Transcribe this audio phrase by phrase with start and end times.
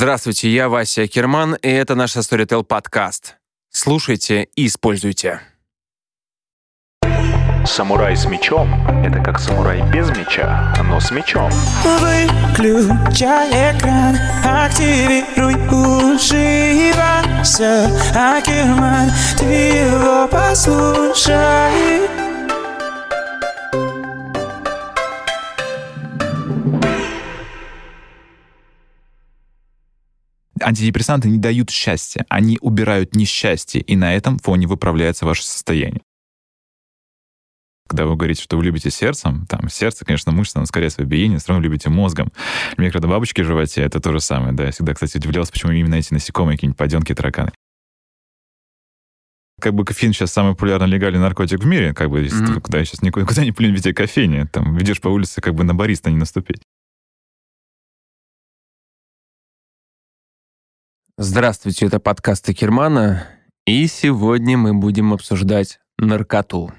[0.00, 3.36] Здравствуйте, я Вася Керман, и это наш Storytel подкаст.
[3.70, 5.42] Слушайте и используйте.
[7.66, 8.72] Самурай с мечом—
[9.04, 11.50] это как самурай без меча, но с мечом.
[11.84, 22.09] Выключай экран, активируй уши, Вася Акерман, ты его послушай.
[30.60, 36.02] Антидепрессанты не дают счастья, они убирают несчастье, и на этом фоне выправляется ваше состояние.
[37.88, 41.38] Когда вы говорите, что вы любите сердцем, там сердце, конечно, мышца, но скорее свое биение,
[41.38, 42.30] все равно любите мозгом.
[42.76, 44.66] Микродобабочки в животе— это то же самое, да.
[44.66, 47.50] Я всегда, кстати, удивлялся, почему именно эти насекомые, какие-нибудь поденки, тараканы
[49.60, 52.60] как бы кофеин сейчас самый популярный легальный наркотик в мире, как бы, mm-hmm.
[52.60, 55.74] куда сейчас никуда, никуда не плюнь в кофейне, там, ведешь по улице, как бы на
[55.74, 56.62] бариста не наступить.
[61.22, 63.26] Здравствуйте, это подкаст Акермана,
[63.66, 66.72] и сегодня мы будем обсуждать наркоту.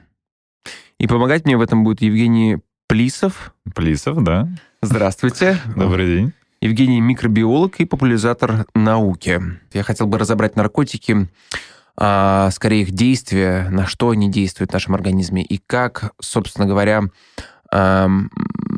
[0.98, 3.53] И помогать мне в этом будет Евгений Плисов.
[3.75, 4.50] Плисов, да.
[4.81, 5.59] Здравствуйте.
[5.75, 6.33] Добрый день.
[6.59, 9.39] Евгений микробиолог и популяризатор науки.
[9.73, 11.30] Я хотел бы разобрать наркотики,
[11.95, 17.03] а, скорее их действия, на что они действуют в нашем организме и как, собственно говоря,
[17.72, 18.09] а,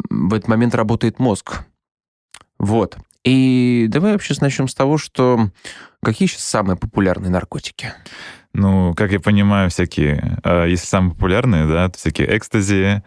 [0.09, 1.63] в этот момент работает мозг.
[2.59, 2.97] Вот.
[3.23, 5.49] И давай вообще начнем с того, что
[6.01, 7.93] какие сейчас самые популярные наркотики?
[8.55, 13.01] Ну, как я понимаю, всякие, э, если самые популярные, да, то всякие экстази,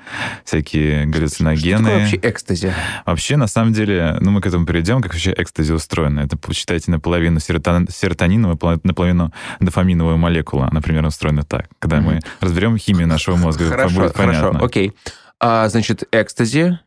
[0.45, 1.77] всякие галлюциногены.
[1.77, 2.75] Что такое вообще экстази?
[3.05, 6.21] Вообще, на самом деле, ну, мы к этому перейдем, как вообще экстази устроено.
[6.21, 11.69] Это, считайте, наполовину серотониновая, наполовину дофаминовая молекула, например, устроена так.
[11.79, 12.01] Когда mm-hmm.
[12.01, 14.41] мы разберем химию нашего мозга, хорошо, будет понятно.
[14.41, 14.95] Хорошо, окей.
[15.39, 16.81] А, значит, экстази,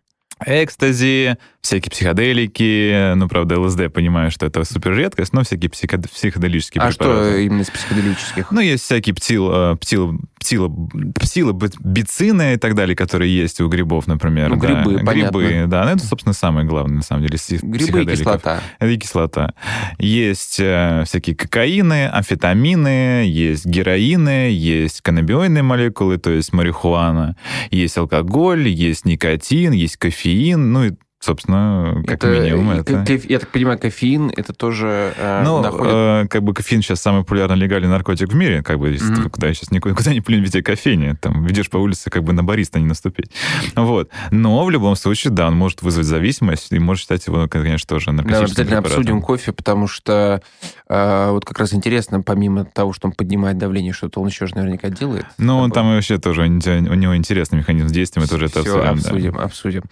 [0.46, 6.82] экстази, всякие психоделики, ну, правда, ЛСД, понимаю, что это супер редкость, но всякие психо- психоделические
[6.82, 7.20] а препараты.
[7.20, 8.52] А что именно из психоделических?
[8.52, 14.08] Ну, есть всякие птил, э, птил, птил, псилобицины и так далее, которые есть у грибов,
[14.08, 14.50] например.
[14.50, 14.68] Ну, да.
[14.68, 15.38] грибы, понятно.
[15.38, 18.62] Грибы, да, ну, это, собственно, самое главное, на самом деле, Грибы и кислота.
[18.80, 19.54] И кислота.
[20.00, 27.36] Есть э, всякие кокаины, амфетамины, есть героины, есть каннабиоидные молекулы, то есть марихуана,
[27.70, 33.06] есть алкоголь, есть никотин, есть кофеин, ну, и Собственно, как это, минимум это...
[33.28, 35.94] Я так понимаю, кофеин это тоже э, Ну, находит...
[35.94, 39.24] э, как бы кофеин сейчас самый популярный легальный наркотик в мире, как бы, если mm-hmm.
[39.24, 42.32] ты куда сейчас никуда, никуда не плюнь в кофейне, там, ведешь по улице, как бы
[42.32, 43.32] на бариста не наступить.
[43.76, 44.10] Вот.
[44.32, 48.12] Но в любом случае, да, он может вызвать зависимость, и может считать его, конечно, тоже
[48.14, 49.00] наркотическим Да, обязательно препаратом.
[49.02, 50.42] обсудим кофе, потому что
[50.88, 54.56] э, вот как раз интересно, помимо того, что он поднимает давление, что-то он еще же
[54.56, 55.26] наверняка делает.
[55.38, 58.90] Ну, он там вообще тоже, у него интересный механизм действия, мы тоже это обсудим.
[58.90, 59.44] обсудим, да.
[59.44, 59.84] обсудим.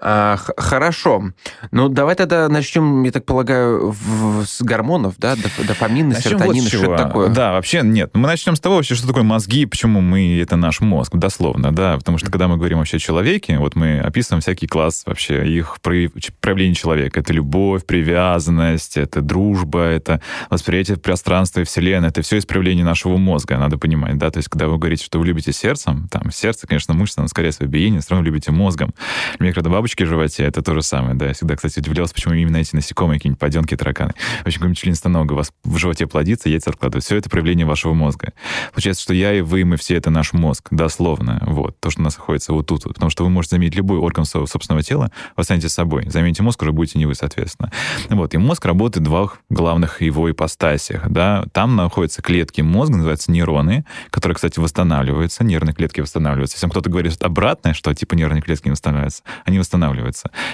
[0.00, 1.32] А, хорошо.
[1.70, 6.94] Ну, давай тогда начнем, я так полагаю, в, с гормонов, да, дофамина, серотонина, вот что
[6.94, 7.28] это такое?
[7.28, 8.10] Да, вообще нет.
[8.14, 11.96] Мы начнем с того, вообще, что такое мозги, почему мы, это наш мозг, дословно, да,
[11.96, 15.78] потому что когда мы говорим вообще о человеке, вот мы описываем всякий класс вообще их
[15.80, 17.20] проявление человека.
[17.20, 23.16] Это любовь, привязанность, это дружба, это восприятие пространства и вселенной, это все из проявления нашего
[23.16, 26.66] мозга, надо понимать, да, то есть когда вы говорите, что вы любите сердцем, там, сердце,
[26.66, 28.94] конечно, мышца, но скорее свое биение, все равно любите мозгом.
[29.38, 31.26] Микродобавочки бабочки в животе, это то же самое, да.
[31.26, 34.12] Я всегда, кстати, удивлялся, почему именно эти насекомые, какие-нибудь поденки, тараканы.
[34.42, 37.04] В общем, какой-нибудь членистоногий у вас в животе плодится, яйца откладывают.
[37.04, 38.34] Все это проявление вашего мозга.
[38.72, 41.42] Получается, что я и вы, мы все это наш мозг, дословно.
[41.46, 42.84] Вот, то, что у нас находится вот тут.
[42.84, 46.04] Потому что вы можете заменить любой орган своего собственного тела, вы останетесь собой.
[46.08, 47.72] Замените мозг, уже будете не вы, соответственно.
[48.10, 51.44] Вот, и мозг работает в двух главных его ипостасях, да.
[51.52, 56.56] Там находятся клетки мозга, называются нейроны, которые, кстати, восстанавливаются, нервные клетки восстанавливаются.
[56.56, 59.77] Если кто-то говорит обратное, что типа нервные клетки не восстанавливаются, они восстанавливаются.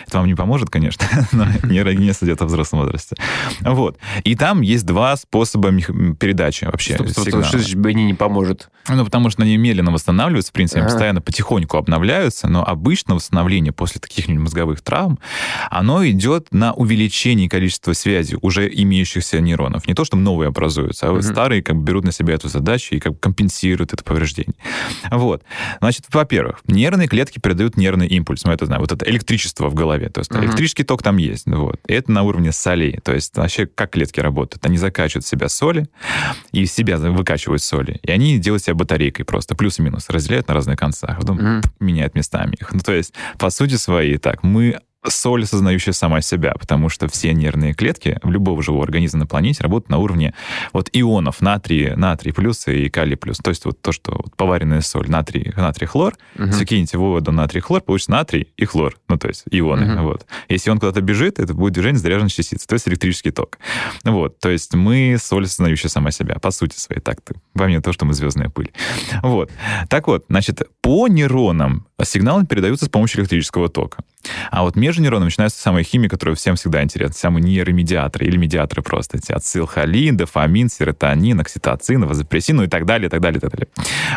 [0.06, 3.16] Это вам не поможет, конечно, но нейрогенез идет в взрослом возрасте.
[3.60, 3.98] Вот.
[4.24, 5.72] И там есть два способа
[6.18, 7.44] передачи вообще Стоп, стоп, сигнала.
[7.44, 8.70] Что не поможет?
[8.88, 14.00] Ну, потому что они медленно восстанавливаются, в принципе, постоянно потихоньку обновляются, но обычно восстановление после
[14.00, 15.18] таких мозговых травм,
[15.70, 19.86] оно идет на увеличение количества связей уже имеющихся нейронов.
[19.86, 22.94] Не то, что новые образуются, а вот старые как бы берут на себя эту задачу
[22.94, 24.54] и как бы компенсируют это повреждение.
[25.10, 25.42] Вот.
[25.80, 28.44] Значит, во-первых, нервные клетки передают нервный импульс.
[28.44, 28.82] Мы это знаем.
[28.82, 30.08] Вот это электричество в голове.
[30.08, 30.44] То есть uh-huh.
[30.44, 31.46] электрический ток там есть.
[31.46, 31.80] Вот.
[31.86, 32.98] И это на уровне солей.
[33.02, 34.64] То есть вообще как клетки работают?
[34.66, 35.88] Они закачивают в себя соли
[36.52, 38.00] и из себя выкачивают соли.
[38.02, 39.54] И они делают себя батарейкой просто.
[39.54, 40.08] Плюс и минус.
[40.08, 41.18] Разделяют на разных концах.
[41.18, 41.64] Потом uh-huh.
[41.80, 42.72] меняют местами их.
[42.72, 47.32] Ну, то есть, по сути своей, так, мы соль, сознающая сама себя, потому что все
[47.32, 50.34] нервные клетки в любого живого организма на планете работают на уровне
[50.72, 53.38] вот ионов натрий, натрий плюс и калий плюс.
[53.38, 56.48] То есть вот то, что вот поваренная соль, натрий, натрий хлор, Мгм.
[56.48, 59.86] если кинете в воду натрий хлор, получится натрий и хлор, ну то есть ионы.
[59.86, 60.02] Мгм.
[60.04, 60.26] Вот.
[60.48, 63.58] Если он куда-то бежит, это будет движение заряженной частицы, то есть электрический ток.
[64.04, 67.00] Вот, то есть мы соль, сознающая сама себя, по сути своей.
[67.00, 68.72] Так-то, во мне то, что мы звездная пыль.
[69.22, 69.50] Вот.
[69.88, 73.98] Так вот, значит, по нейронам сигналы передаются с помощью электрического тока.
[74.50, 78.82] А вот между нейронами начинается самая химия, которая всем всегда интересна, самые нейромедиаторы или медиаторы
[78.82, 79.18] просто.
[79.18, 83.50] Эти ацилхолин, дофамин, серотонин, окситоцин, вазопрессин, ну и так далее, и так далее, и так
[83.50, 83.68] далее.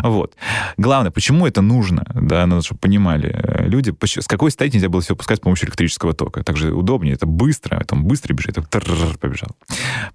[0.01, 0.33] Вот.
[0.77, 5.01] Главное, почему это нужно, да, надо, чтобы понимали э, люди, с какой стати нельзя было
[5.01, 6.43] все пускать с помощью электрического тока.
[6.43, 9.49] Так же удобнее, это быстро, это он быстро бежит, трррр побежал.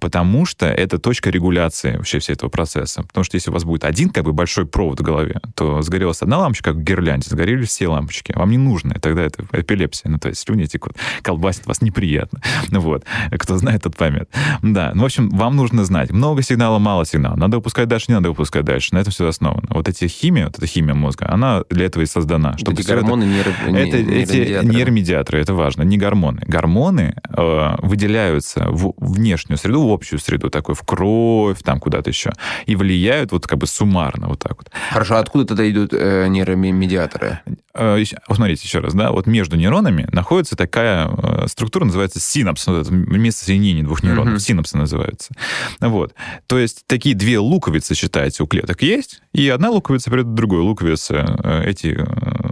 [0.00, 3.02] Потому что это точка регуляции вообще всего этого процесса.
[3.02, 6.22] Потому что если у вас будет один как бы большой провод в голове, то сгорелась
[6.22, 8.32] одна лампочка, как гирлянде, сгорели все лампочки.
[8.34, 10.10] Вам не нужно, и тогда это эпилепсия.
[10.10, 12.40] Ну, то есть слюни текут, колбасит вас неприятно.
[12.70, 13.04] Ну Вот.
[13.38, 14.28] Кто знает, тот поймет.
[14.62, 14.92] Да.
[14.94, 16.10] Ну, в общем, вам нужно знать.
[16.10, 17.36] Много сигнала, мало сигнала.
[17.36, 18.94] Надо выпускать дальше, не надо выпускать дальше.
[18.94, 19.68] На этом все основано.
[19.70, 22.56] Вот эти химия, вот эта химия мозга, она для этого и создана.
[22.58, 23.80] Что эти всё это- гормоны, нейро- это не-
[24.22, 24.74] эти нейромедиаторы.
[24.74, 26.42] нейромедиаторы, это важно, не гормоны.
[26.46, 32.32] Гормоны э, выделяются в внешнюю среду, в общую среду, такой в кровь, там куда-то еще,
[32.66, 34.70] и влияют вот как бы суммарно вот так вот.
[34.90, 37.40] Хорошо, а откуда тогда идут э, нейромедиаторы?
[37.74, 42.66] Э, вот смотрите еще раз, да, вот между нейронами находится такая э, структура, называется синапс,
[42.66, 44.38] вот это место соединения двух нейронов, Мгм.
[44.40, 45.32] синапсы называются.
[45.80, 46.14] Вот.
[46.46, 51.24] То есть такие две луковицы, считайте, у клеток есть, и одна луковица перед другой луковицы
[51.42, 51.98] э, эти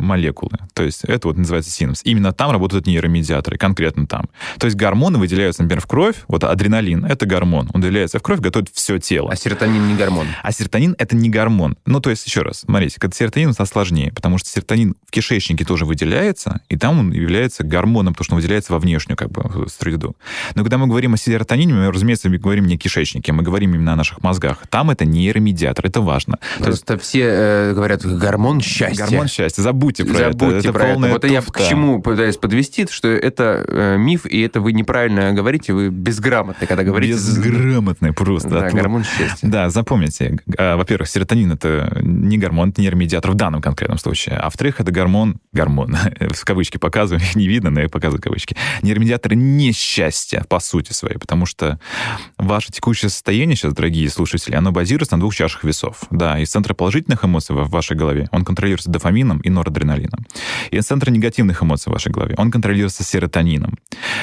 [0.00, 0.52] молекулы.
[0.74, 2.00] То есть это вот называется синапс.
[2.04, 4.30] Именно там работают нейромедиаторы, конкретно там.
[4.58, 8.40] То есть гормоны выделяются, например, в кровь, вот адреналин, это гормон, он выделяется в кровь,
[8.40, 9.30] готовит все тело.
[9.30, 10.26] А серотонин не гормон.
[10.42, 11.76] А серотонин это не гормон.
[11.84, 15.64] Ну, то есть, еще раз, смотрите, когда серотонин это сложнее, потому что серотонин в кишечнике
[15.64, 19.68] тоже выделяется, и там он является гормоном, потому что он выделяется во внешнюю как бы
[19.68, 20.16] среду.
[20.54, 23.74] Но когда мы говорим о серотонине, мы, разумеется, мы говорим не о кишечнике, мы говорим
[23.74, 24.58] именно о наших мозгах.
[24.68, 26.38] Там это нейромедиатор, это важно.
[26.58, 29.04] То есть все э, говорят, гормон счастья.
[29.04, 30.32] гормон счастья, забудьте про это.
[30.32, 30.98] Забудьте это про это.
[30.98, 31.68] Вот я к туфта.
[31.68, 36.84] чему пытаюсь подвести, что это э, миф, и это вы неправильно говорите, вы безграмотны, когда
[36.84, 37.14] говорите...
[37.14, 38.48] Безграмотный просто.
[38.48, 39.48] Да, От- гормон счастья.
[39.48, 40.38] Да, запомните.
[40.58, 44.36] А, Во-первых, серотонин это не гормон, это нейромедиатор в данном конкретном случае.
[44.36, 48.56] А во-вторых, это гормон, гормон, в кавычки показываю, их не видно, но я показываю кавычки.
[48.82, 51.80] Нейромедиатор несчастья по сути своей, потому что
[52.38, 56.04] ваше текущее состояние сейчас, дорогие слушатели, оно базируется на двух чашах весов.
[56.10, 60.26] Да, из центра положительных эмоций в вашей голове он контролируется дофамином и норадреналином.
[60.70, 63.78] И из центра негативных эмоций в вашей голове он контролируется серотонином.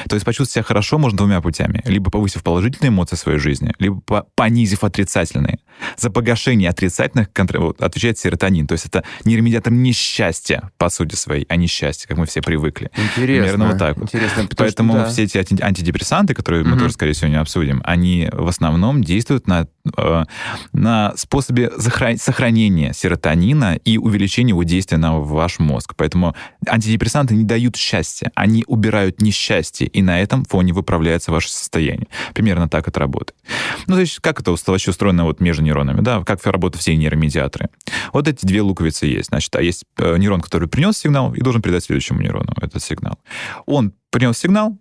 [0.08, 1.82] То есть почувствовать себя хорошо можно двумя путями.
[1.84, 5.58] Либо повысив положительные эмоции в своей жизни, либо по- понизив отрицательные.
[5.96, 8.66] За погашение отрицательных контр- вот, отвечает серотонин.
[8.66, 12.90] То есть это нейромедиатор несчастья, по сути своей, а не счастья, как мы все привыкли.
[12.96, 13.22] Интересно.
[13.24, 14.04] Примерно вот так вот.
[14.04, 15.08] Интересно, Поэтому что, да.
[15.10, 16.80] все эти анти- антидепрессанты, которые мы Мгм.
[16.80, 19.66] тоже, скорее всего, не обсудим, они в основном действуют на,
[19.96, 20.24] э,
[20.72, 25.94] на способе захра- сохранения серотонина и увеличения его действия на ваш мозг.
[25.96, 26.34] Поэтому
[26.66, 32.08] антидепрессанты не дают счастья, они убирают несчастье, и на этом фоне выправляется ваше состояние.
[32.34, 33.34] Примерно так это работает.
[33.86, 37.68] Ну, то есть, как это вообще устроено вот между нейронами, да, как работают все нейромедиаторы.
[38.12, 39.28] Вот эти две луковицы есть.
[39.28, 43.18] Значит, а есть э, нейрон, который принес сигнал и должен передать следующему нейрону этот сигнал.
[43.66, 44.76] Он принес сигнал,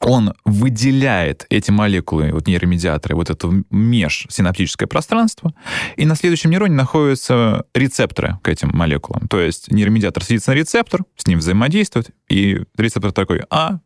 [0.00, 5.52] он выделяет эти молекулы, вот нейромедиаторы, вот это межсинаптическое пространство,
[5.96, 9.28] и на следующем нейроне находятся рецепторы к этим молекулам.
[9.28, 13.80] То есть нейромедиатор садится на рецептор, с ним взаимодействует, и рецептор такой, а,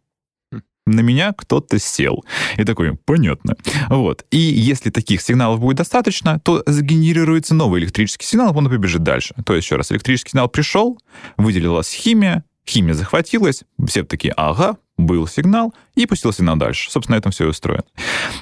[0.87, 2.25] на меня кто-то сел.
[2.57, 3.57] И такой, понятно.
[3.89, 4.25] Вот.
[4.31, 9.35] И если таких сигналов будет достаточно, то сгенерируется новый электрический сигнал, он побежит дальше.
[9.45, 10.99] То есть, еще раз, электрический сигнал пришел,
[11.37, 16.91] выделилась химия, химия захватилась, все такие, ага, был сигнал, и пустил сигнал дальше.
[16.91, 17.85] Собственно, на этом все и устроено.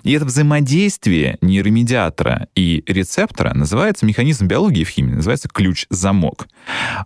[0.02, 6.48] И это взаимодействие нейромедиатора и рецептора называется механизм биологии в химии, называется ключ-замок.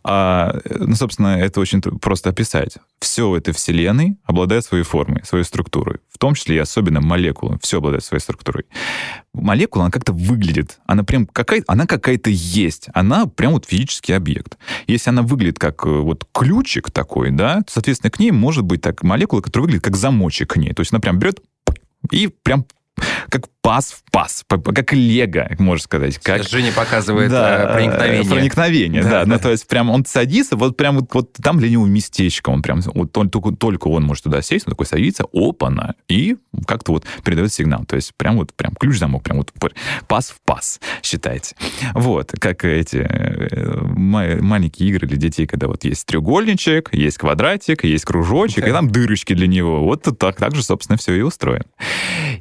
[0.04, 2.76] А, ну, собственно, это очень просто описать.
[3.00, 5.98] Все в этой вселенной обладает своей формой, своей структурой.
[6.12, 7.58] В том числе и особенно молекулы.
[7.60, 8.64] Все обладает своей структурой.
[9.34, 10.78] Молекула, она как-то выглядит.
[10.86, 12.88] Она прям какая она какая-то есть.
[12.94, 14.56] Она прям вот физический объект.
[14.86, 18.80] Если она выглядит как э, вот ключик такой, да, то, соответственно, к ней может быть
[18.80, 20.73] так молекула, которая выглядит как замочек к ней.
[20.75, 21.40] То есть она прям берет
[22.11, 22.66] и прям
[23.28, 26.18] как паз в паз, п- п- как лего, можно сказать.
[26.18, 28.30] Как, Женя показывает да, э, проникновение.
[28.30, 29.25] Проникновение, Да, да.
[29.25, 29.32] да.
[29.35, 32.62] Ну, то есть прям он садится, вот прям вот, вот там для него местечко, он
[32.62, 36.92] прям, вот тол- только, только он может туда сесть, он такой садится, опа-на, и как-то
[36.92, 37.85] вот передает сигнал.
[37.87, 39.52] То есть прям вот прям ключ-замок, прям вот
[40.06, 41.56] пас в пас, считайте.
[41.92, 47.82] Вот, как эти э, ма- маленькие игры для детей, когда вот есть треугольничек, есть квадратик,
[47.82, 48.68] есть кружочек, да.
[48.70, 49.82] и там дырочки для него.
[49.82, 51.64] Вот так, так же, собственно, все и устроено.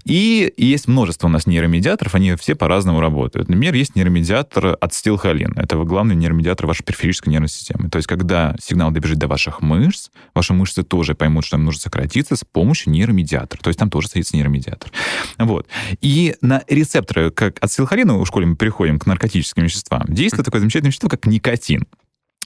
[0.04, 3.48] И есть множество у нас нейромедиаторов, они все по-разному работают.
[3.48, 5.54] Например, есть нейромедиатор ацетилхолин.
[5.56, 7.90] Это главный нейромедиатор вашей периферической нервной системы.
[7.90, 11.82] То есть, когда сигнал добежит до ваших мышц, ваши мышцы тоже поймут, что им нужно
[11.82, 13.62] сократиться с помощью нейромедиатора.
[13.62, 14.92] То есть, там тоже садится нейромедиатор.
[15.38, 15.68] Вот.
[16.02, 20.90] И на рецепторы, как ацетилхолина, в школе мы переходим к наркотическим веществам, действует такое замечательное
[20.90, 21.86] вещество, как никотин.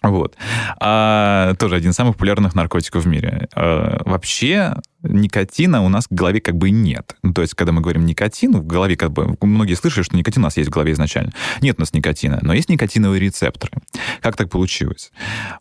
[0.02, 0.36] Вот.
[0.80, 3.50] А, тоже один из самых популярных наркотиков в мире.
[3.54, 7.16] А, вообще никотина у нас в голове как бы нет.
[7.24, 9.38] Ну, то есть, когда мы говорим никотин, в голове как бы...
[9.42, 11.34] Многие слышали, что никотин у нас есть в голове изначально.
[11.62, 13.74] Нет у нас никотина, но есть никотиновые рецепторы.
[14.22, 15.12] Как так получилось?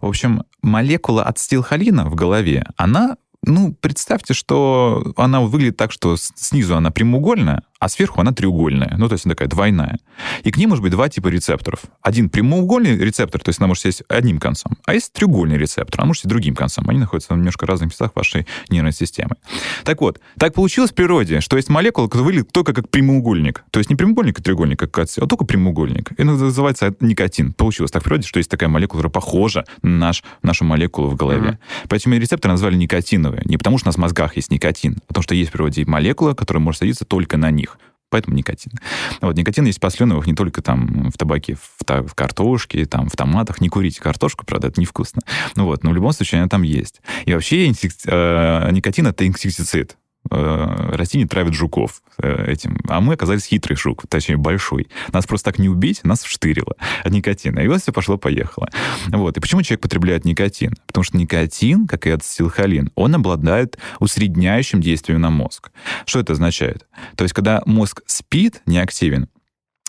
[0.00, 6.76] В общем, молекула ацетилхолина в голове, она ну, представьте, что она выглядит так, что снизу
[6.76, 8.94] она прямоугольная, а сверху она треугольная.
[8.98, 9.98] Ну, то есть она такая двойная.
[10.42, 11.80] И к ней может быть два типа рецепторов.
[12.02, 16.08] Один прямоугольный рецептор, то есть она может сесть одним концом, а есть треугольный рецептор, она
[16.08, 16.88] может сесть другим концом.
[16.88, 19.36] Они находятся в немножко разных местах вашей нервной системы.
[19.84, 23.64] Так вот, так получилось в природе, что есть молекула, которая выглядит только как прямоугольник.
[23.70, 26.18] То есть не прямоугольник и треугольник, как кальций, а только прямоугольник.
[26.18, 27.52] И называется никотин.
[27.52, 31.16] Получилось так в природе, что есть такая молекула, которая похожа на наш, нашу молекулу в
[31.16, 31.50] голове.
[31.50, 31.86] Mm-hmm.
[31.88, 33.42] Поэтому рецепторы назвали никотиновые.
[33.44, 35.84] Не потому, что у нас в мозгах есть никотин, а потому что есть в природе
[35.86, 37.67] молекула, которая может садиться только на них
[38.10, 38.72] поэтому никотин.
[39.20, 43.60] Вот, никотин есть посленовых не только там в табаке, в, в картошке, там, в томатах.
[43.60, 45.22] Не курите картошку, правда, это невкусно.
[45.56, 47.00] Ну вот, но в любом случае она там есть.
[47.24, 47.92] И вообще инсек...
[48.06, 49.96] э, никотин— это инсектицид.
[50.30, 52.78] Э, растение травит жуков э, этим.
[52.88, 54.88] А мы оказались хитрый жук, точнее, большой.
[55.12, 57.60] Нас просто так не убить, нас вштырило от никотина.
[57.60, 58.68] И вот все пошло-поехало.
[59.08, 59.36] Вот.
[59.36, 60.74] И почему человек потребляет никотин?
[60.86, 65.70] Потому что никотин, как и ацетилхолин, он обладает усредняющим действием на мозг.
[66.04, 66.86] Что это означает?
[67.16, 69.28] То есть, когда мозг спит, неактивен,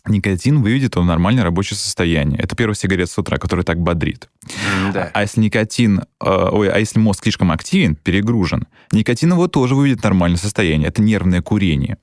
[0.10, 2.40] никотин выведет его в нормальное рабочее состояние.
[2.40, 4.30] Это первый сигарет с утра, который так бодрит.
[4.44, 5.12] Mm, да.
[5.14, 10.02] А если никотин, э, ой, а если мозг слишком активен, перегружен, никотин его тоже выведет
[10.02, 10.90] в нормальное состояние.
[10.90, 11.98] Это нервное курение.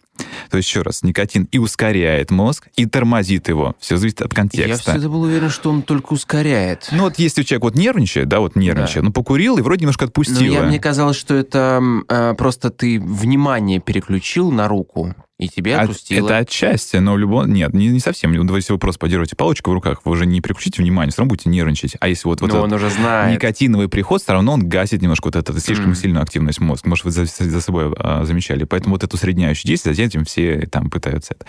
[0.50, 3.74] То есть, еще раз, никотин и ускоряет мозг, и тормозит его.
[3.80, 4.92] Все зависит от контекста.
[4.92, 6.88] Я всегда был уверен, что он только ускоряет.
[6.92, 9.02] Ну вот если человек вот нервничает, да, вот нервничает, да.
[9.02, 10.38] ну покурил и вроде немножко отпустил.
[10.38, 15.76] Ну, я, мне казалось, что это э, просто ты внимание переключил на руку, и тебе
[15.76, 16.26] отпустило.
[16.26, 17.52] Это отчасти, но в любом...
[17.52, 18.32] Нет, не, не совсем.
[18.32, 21.50] Если вы просто подержите палочку в руках, вы уже не переключите внимание, все равно будете
[21.50, 21.96] нервничать.
[22.00, 23.34] А если вот, вот но он уже знает.
[23.34, 25.94] никотиновый приход, все равно он гасит немножко вот эту слишком mm.
[25.94, 26.88] сильную активность мозга.
[26.88, 28.64] Может, вы за, за собой а, замечали.
[28.64, 31.46] Поэтому вот эту средняющую действие, за этим все там пытаются это.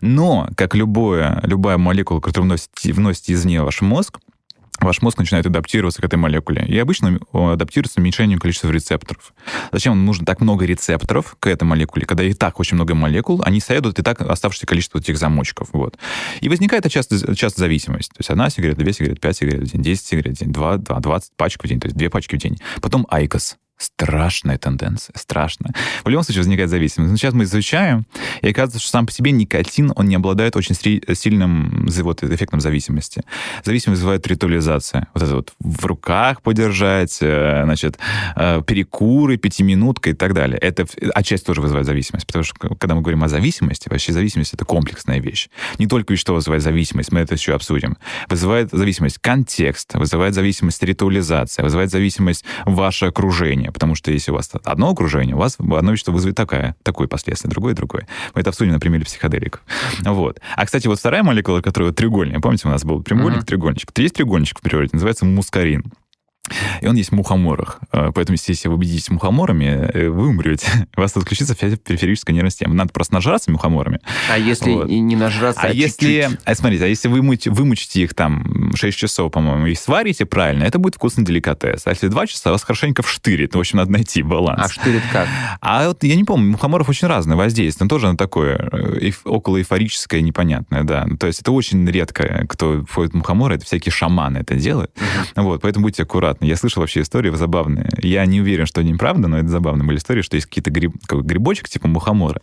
[0.00, 4.18] Но, как любое, любая молекула, которую вносите, вносите извне ваш мозг,
[4.80, 6.64] ваш мозг начинает адаптироваться к этой молекуле.
[6.66, 9.34] И обычно он адаптируется уменьшением количества рецепторов.
[9.72, 12.06] Зачем нужно так много рецепторов к этой молекуле?
[12.06, 15.68] Когда и так очень много молекул, они соедут и так оставшееся количество этих замочков.
[15.72, 15.98] Вот.
[16.40, 18.10] И возникает часто, часто зависимость.
[18.10, 20.76] То есть одна сигарета, две сигареты, пять сигарет в день, десять сигарет в день, два,
[20.76, 22.58] два, двадцать пачек в день, то есть две пачки в день.
[22.80, 23.56] Потом айкос.
[23.78, 25.72] Страшная тенденция, страшно.
[26.04, 27.10] В любом случае возникает зависимость.
[27.10, 28.06] Но сейчас мы изучаем,
[28.40, 33.22] и оказывается, что сам по себе никотин, он не обладает очень сильным вот, эффектом зависимости.
[33.64, 35.08] Зависимость вызывает ритуализация.
[35.14, 37.98] Вот это вот в руках подержать, э, значит,
[38.34, 40.58] э, перекуры, пятиминутка и так далее.
[40.58, 44.64] Это отчасти тоже вызывает зависимость, потому что когда мы говорим о зависимости, вообще зависимость— это
[44.64, 45.48] комплексная вещь.
[45.78, 47.96] Не только вещество вызывает зависимость, мы это еще обсудим.
[48.28, 54.34] Вызывает зависимость контекст, вызывает зависимость ритуализация, вызывает зависимость ваше окружение, окружение, потому что если у
[54.34, 58.06] вас одно окружение, у вас одно вещество вызовет такое, такое последствие, другое другое.
[58.34, 59.60] Мы это обсудим на примере психоделиков.
[60.02, 60.40] Вот.
[60.56, 63.46] А, кстати, вот вторая молекула, которая треугольная, помните, у нас был прямоугольник, mm-hmm.
[63.46, 63.98] треугольничек.
[63.98, 65.84] Есть треугольничек в природе, называется мускарин.
[66.80, 67.80] И он есть в мухоморах.
[67.92, 70.68] Э, поэтому, если вы убедитесь мухоморами, э, вы умрете.
[70.96, 72.74] У вас отключится вся периферическая нервная система.
[72.74, 74.00] Надо просто нажраться мухоморами.
[74.30, 74.88] А если вот.
[74.88, 79.32] не нажраться, а, а если, а, смотрите, а если вы вымучите их там 6 часов,
[79.32, 81.86] по-моему, и сварите правильно, это будет вкусный деликатес.
[81.86, 83.54] А если 2 часа, вас хорошенько вштырит.
[83.54, 84.60] В общем, надо найти баланс.
[84.62, 85.28] А вштырит как?
[85.60, 87.84] А вот я не помню, мухоморов очень разное воздействие.
[87.84, 91.06] Он тоже оно такое э, около эйфорическое, непонятное, да.
[91.18, 94.90] То есть это очень редко, кто входит в мухоморы, это всякие шаманы это делают.
[94.96, 95.42] Uh-huh.
[95.42, 96.46] Вот, поэтому будьте аккуратны обратно.
[96.46, 97.88] Я слышал вообще истории забавные.
[97.98, 100.94] Я не уверен, что они правда, но это забавные были истории, что есть какие-то гриб,
[101.08, 102.40] грибочек типа мухомора.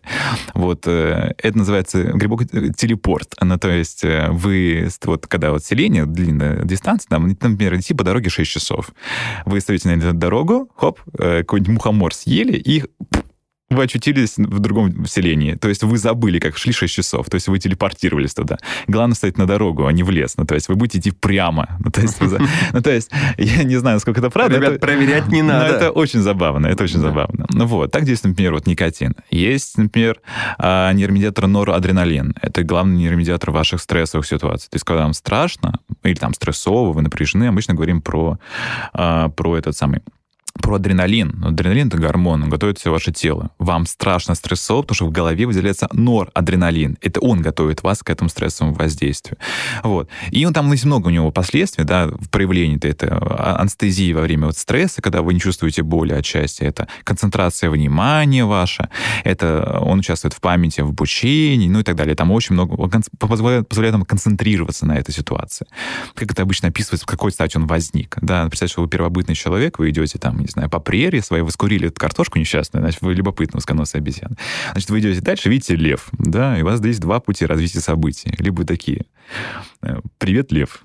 [0.54, 3.34] Вот э, это называется грибок э, телепорт.
[3.38, 8.04] Она, то есть э, вы, вот когда вот селение, длинная дистанция, там, например, идти по
[8.04, 8.90] дороге 6 часов.
[9.46, 12.84] Вы ставите на эту дорогу, хоп, какой-нибудь мухомор съели и
[13.74, 15.56] вы очутились в другом селении.
[15.56, 17.30] То есть вы забыли, как шли 6 часов.
[17.30, 18.58] То есть вы телепортировались туда.
[18.88, 20.36] Главное стоять на дорогу, а не в лес.
[20.38, 21.77] Ну, то есть вы будете идти прямо.
[21.80, 22.20] Ну, то есть,
[22.74, 24.58] ну, то есть я не знаю, насколько это правда.
[24.58, 25.75] Ребят, проверять не но надо.
[25.75, 27.46] это очень забавно, это очень забавно.
[27.50, 29.15] Ну вот, так действует, например, вот никотин.
[29.30, 30.20] Есть, например,
[30.58, 32.36] а, нейромедиатор норадреналин.
[32.42, 34.70] Это главный нейромедиатор ваших стрессовых ситуаций.
[34.70, 38.39] То есть, когда вам страшно, или там стрессово, вы напряжены, обычно говорим про,
[38.94, 40.01] а, про этот самый
[40.62, 41.44] про адреналин.
[41.44, 43.52] Адреналин— это гормон, он готовит все ваше тело.
[43.58, 46.98] Вам страшно стрессово, потому что в голове выделяется норадреналин.
[47.02, 49.38] Это он готовит вас к этому стрессовому воздействию.
[49.84, 50.10] Вот.
[50.32, 54.22] И он, там есть много у него последствий, да, в проявлении это а- анестезии во
[54.22, 58.90] время вот стресса, когда вы не чувствуете боли отчасти, это концентрация внимания ваша,
[59.24, 62.16] это он участвует в памяти, в обучении, ну и так далее.
[62.16, 62.78] Там очень много,
[63.18, 65.66] позволяет, позволяет нам концентрироваться на этой ситуации.
[66.14, 68.18] Как это обычно описывается, в какой стати он возник.
[68.22, 71.52] Да, представьте, что вы первобытный человек, вы идете там, не знаю, по прерии своей, вы
[71.52, 74.38] скурили эту картошку несчастную, значит, вы любопытный узконосый обезьян.
[74.72, 78.34] Значит, вы идете дальше, видите лев, да, и у вас есть два пути развития событий.
[78.38, 79.06] Либо такие,
[79.82, 80.84] э, привет, лев,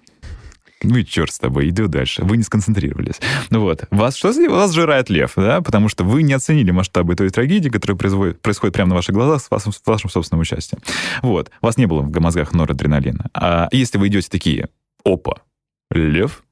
[0.83, 2.23] ну и черт с тобой, иди дальше.
[2.23, 3.17] Вы не сконцентрировались.
[3.51, 3.85] Ну вот.
[3.91, 5.61] Вас что вас жирает лев, да?
[5.61, 9.43] Потому что вы не оценили масштабы той трагедии, которая производит, происходит прямо на ваших глазах
[9.43, 10.81] с вашим, с вашим собственным участием.
[11.23, 11.51] Вот.
[11.61, 13.29] Вас не было в мозгах норадреналина.
[13.35, 14.69] А если вы идете такие,
[15.05, 15.43] опа,
[15.91, 16.45] лев,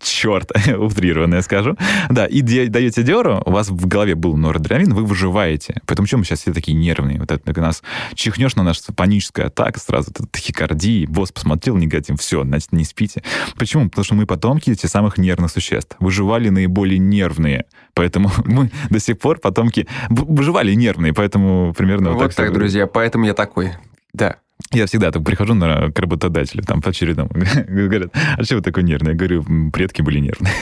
[0.00, 1.76] Черт, утрированно я скажу.
[2.08, 5.82] Да, и даете деру, у вас в голове был норадреналин, вы выживаете.
[5.86, 7.18] Поэтому чем мы сейчас все такие нервные?
[7.18, 7.82] Вот это у нас
[8.14, 13.22] чихнешь на нашу паническая атака, сразу это тахикардия, босс посмотрел негатив, все, значит, не спите.
[13.56, 13.90] Почему?
[13.90, 15.96] Потому что мы потомки этих самых нервных существ.
[16.00, 17.66] Выживали наиболее нервные.
[17.92, 22.54] Поэтому мы до сих пор потомки выживали нервные, поэтому примерно вот, Вот так, всё.
[22.54, 23.72] друзья, поэтому я такой.
[24.14, 24.36] Да.
[24.72, 27.30] Я всегда так прихожу на, к работодателю, там, по очередному.
[27.68, 29.12] Говорят, а что вы такой нервный?
[29.12, 30.52] Я говорю, «М, предки были нервные.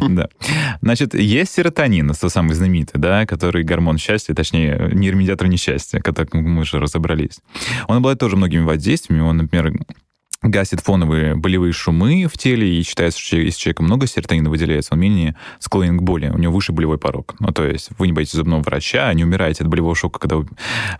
[0.16, 0.28] Да.
[0.82, 6.60] Значит, есть серотонин, тот самый знаменитый, да, который гормон счастья, точнее, нейромедиатор несчастья, как мы
[6.60, 7.40] уже разобрались.
[7.88, 9.22] Он обладает тоже многими воздействиями.
[9.22, 9.72] Он, например,
[10.42, 15.00] гасит фоновые болевые шумы в теле, и считается, что если человека много серотонина выделяется, он
[15.00, 17.34] менее склонен к боли, у него выше болевой порог.
[17.40, 20.46] Ну, то есть вы не боитесь зубного врача, не умираете от болевого шока, когда вы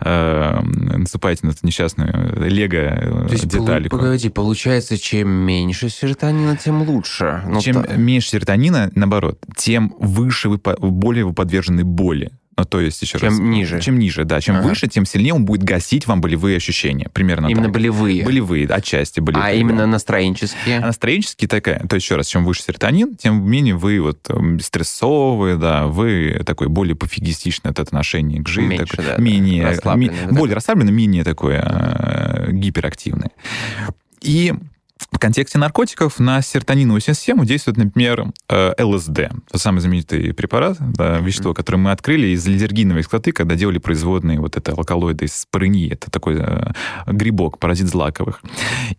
[0.01, 7.43] э, насыпаете на эту несчастную лего есть, полу- погоди, получается, чем меньше серотонина, тем лучше.
[7.47, 12.31] Ну, Чем та- меньше серотонина, наоборот, тем выше вы, более вы подвержены боли.
[12.57, 13.39] Ну, то есть, еще Чем раз.
[13.39, 13.79] ниже.
[13.81, 14.41] Чем ниже, да.
[14.41, 14.69] Чем Ага.
[14.69, 17.07] выше, тем сильнее он будет гасить вам болевые ощущения.
[17.13, 17.73] Примерно Именно так.
[17.73, 18.25] болевые.
[18.25, 19.45] Болевые, отчасти болевые.
[19.45, 19.53] А да.
[19.53, 20.79] именно настроенческие.
[20.79, 24.59] А настроенчески такая, то есть еще раз, чем выше серотонин, тем менее вы вот эм,
[24.59, 29.63] стрессовые, да, вы такой более пофигистичный от отношения к жизни, Меньше, такой, да, да, менее,
[29.65, 33.29] расслабленный, ме- вот более расслабленный, менее такой э, гиперактивный.
[34.21, 34.53] И
[35.11, 39.31] в контексте наркотиков на серотониновую систему действует, например, э, ЛСД.
[39.53, 44.57] Самый знаменитый препарат, да, вещество, которое мы открыли из лизергиновой кислоты, когда делали производные вот
[44.57, 45.91] это алкалоиды из спорынии.
[45.91, 46.71] Это такой э,
[47.07, 48.41] грибок, паразит злаковых.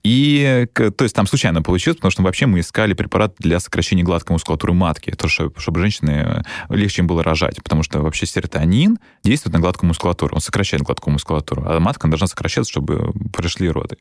[0.03, 4.35] И, то есть там случайно получилось, потому что вообще мы искали препарат для сокращения гладкой
[4.35, 8.99] мускулатуры матки, то, что, чтобы женщины э, легче им было рожать, потому что вообще серотонин
[9.23, 13.97] действует на гладкую мускулатуру, он сокращает гладкую мускулатуру, а матка должна сокращаться, чтобы прошли роды.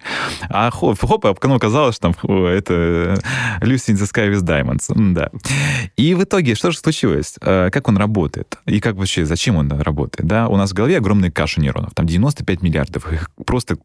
[0.50, 1.34] А хоп, хоп, а
[1.88, 3.20] оказалось, что там это
[3.62, 5.14] Lucy in the Sky with Diamonds.
[5.14, 5.30] Да.
[5.96, 7.36] И в итоге, что же случилось?
[7.42, 8.58] Э, Как он работает?
[8.66, 10.28] И как вообще, зачем он работает?
[10.28, 13.78] Да, у нас в голове огромная каша нейронов, там 95 миллиардов, их просто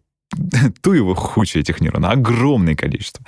[0.81, 3.25] ту его хуча этих нейронов, огромное количество.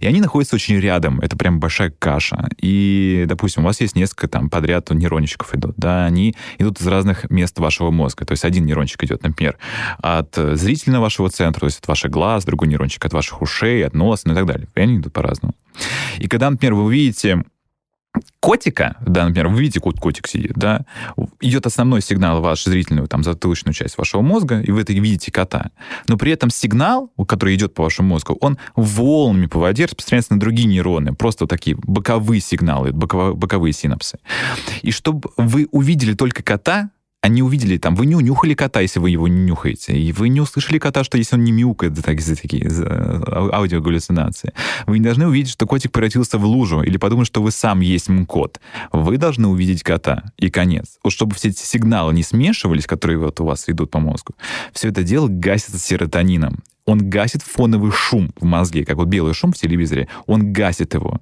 [0.00, 2.48] И они находятся очень рядом, это прям большая каша.
[2.60, 7.30] И, допустим, у вас есть несколько там подряд нейрончиков идут, да, они идут из разных
[7.30, 8.24] мест вашего мозга.
[8.24, 9.58] То есть один нейрончик идет, например,
[9.98, 13.94] от зрительного вашего центра, то есть от ваших глаз, другой нейрончик от ваших ушей, от
[13.94, 14.68] носа, ну и так далее.
[14.74, 15.54] И они идут по-разному.
[16.18, 17.44] И когда, например, вы увидите
[18.40, 20.84] котика, да, например, вы видите, кот котик сидит, да,
[21.40, 25.32] идет основной сигнал в вашу зрительную, там, затылочную часть вашего мозга, и вы это видите
[25.32, 25.70] кота.
[26.08, 30.40] Но при этом сигнал, который идет по вашему мозгу, он волнами по воде распространяется на
[30.40, 34.18] другие нейроны, просто такие боковые сигналы, боковые синапсы.
[34.82, 36.90] И чтобы вы увидели только кота,
[37.26, 40.28] а не увидели там, вы не унюхали кота, если вы его не нюхаете, и вы
[40.28, 44.52] не услышали кота, что если он не мяукает, да, так, за такие за ау- аудиогаллюцинации.
[44.86, 48.08] Вы не должны увидеть, что котик превратился в лужу, или подумать, что вы сам есть
[48.08, 48.60] м, кот.
[48.92, 51.00] Вы должны увидеть кота, и конец.
[51.02, 54.36] Вот чтобы все эти сигналы не смешивались, которые вот у вас идут по мозгу,
[54.72, 56.62] все это дело гасится серотонином.
[56.84, 61.20] Он гасит фоновый шум в мозге, как вот белый шум в телевизоре, он гасит его.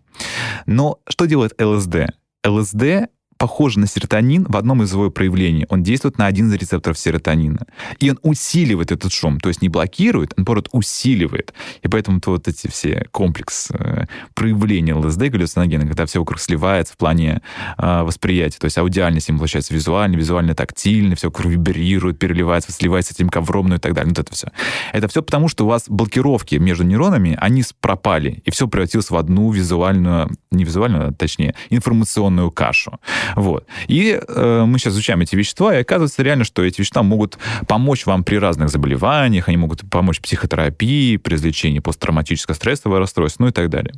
[0.66, 2.10] Но что делает ЛСД?
[2.46, 3.08] ЛСД
[3.44, 5.66] похоже на серотонин в одном из его проявлений.
[5.68, 7.66] Он действует на один из рецепторов серотонина.
[7.98, 9.38] И он усиливает этот шум.
[9.38, 11.52] То есть не блокирует, он, наоборот, усиливает.
[11.82, 16.94] И поэтому то вот эти все комплекс э, проявления ЛСД галлюциногена, когда все вокруг сливается
[16.94, 17.42] в плане
[17.76, 18.56] э, восприятия.
[18.58, 23.68] То есть аудиальность им получается визуально, визуально тактильно, все вокруг вибрирует, переливается, сливается этим ковром,
[23.68, 24.08] ну и так далее.
[24.08, 24.48] Вот это все.
[24.94, 28.40] Это все потому, что у вас блокировки между нейронами, они пропали.
[28.46, 32.98] И все превратилось в одну визуальную, не визуальную, а точнее, информационную кашу.
[33.34, 33.66] Вот.
[33.88, 38.06] И э, мы сейчас изучаем эти вещества, и оказывается реально, что эти вещества могут помочь
[38.06, 43.52] вам при разных заболеваниях, они могут помочь психотерапии, при излечении посттравматического стрессового расстройства, ну и
[43.52, 43.94] так далее.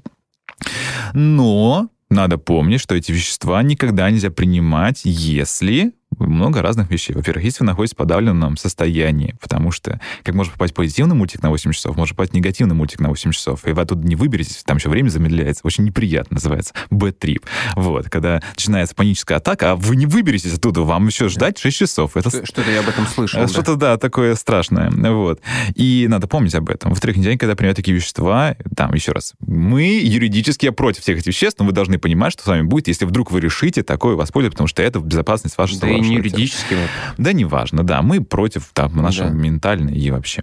[1.12, 7.14] Но надо помнить, что эти вещества никогда нельзя принимать, если много разных вещей.
[7.14, 11.50] Во-первых, если вы находитесь в подавленном состоянии, потому что как может попасть позитивный мультик на
[11.50, 14.76] 8 часов, может попасть негативный мультик на 8 часов, и вы оттуда не выберетесь, там
[14.76, 15.60] еще время замедляется.
[15.64, 16.74] Очень неприятно называется.
[16.90, 17.42] Trip.
[17.74, 22.16] Вот, когда начинается паническая атака, а вы не выберетесь оттуда, вам еще ждать 6 часов.
[22.16, 22.44] Это...
[22.44, 23.46] Что-то я об этом слышал.
[23.48, 23.92] Что-то, да.
[23.92, 24.90] да, такое страшное.
[24.90, 25.40] Вот.
[25.74, 26.90] И надо помнить об этом.
[26.90, 31.58] Во-вторых, день, когда принимают такие вещества, там, еще раз, мы юридически против всех этих веществ,
[31.58, 34.68] но вы должны понимать, что с вами будет, если вдруг вы решите такое воспользоваться, потому
[34.68, 36.76] что это безопасность вашего Да не юридически.
[37.18, 39.34] Да, неважно, да, мы против там нашего Да.
[39.34, 40.42] ментального и вообще.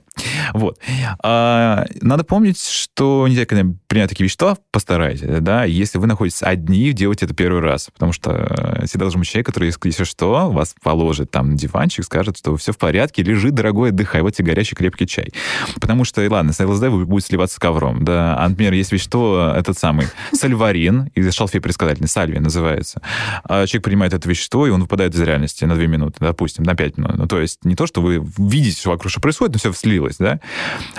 [0.53, 0.79] Вот.
[1.21, 6.91] А, надо помнить, что нельзя, когда принять такие вещества, постарайтесь, да, если вы находитесь одни,
[6.93, 10.75] делайте это первый раз, потому что э, всегда должен быть человек, который, если что, вас
[10.81, 14.75] положит там на диванчик, скажет, что все в порядке, лежи, дорогой, отдыхай, вот тебе горячий
[14.75, 15.31] крепкий чай.
[15.79, 18.91] Потому что, и ладно, с ЛСД вы будете сливаться с ковром, да, а, например, есть
[18.91, 23.01] вещество, этот самый сальварин, из шалфей предсказательный, сальвия называется.
[23.43, 26.75] А человек принимает это вещество, и он выпадает из реальности на 2 минуты, допустим, на
[26.75, 27.17] 5 минут.
[27.17, 30.17] Ну, то есть не то, что вы видите, что вокруг что происходит, но все слилось,
[30.17, 30.39] да.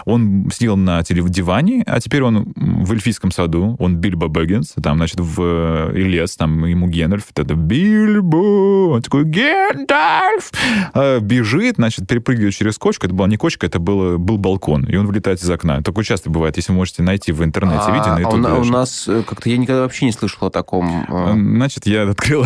[0.05, 5.19] Он сидел на диване, а теперь он в эльфийском саду, он Бильбо Бэггинс, там, значит,
[5.21, 10.53] в и лес, там ему Гендальф, это Бильбо, он такой, Гендальф!
[10.93, 14.97] А, бежит, значит, перепрыгивает через кочку, это была не кочка, это был, был балкон, и
[14.97, 15.83] он вылетает из окна.
[15.83, 18.41] Такое часто бывает, если вы можете найти в интернете А, видео на а у, YouTube.
[18.41, 18.73] на- у даже.
[18.73, 21.05] нас э, как-то я никогда вообще не слышал о таком.
[21.09, 22.45] э, Значит, я открыл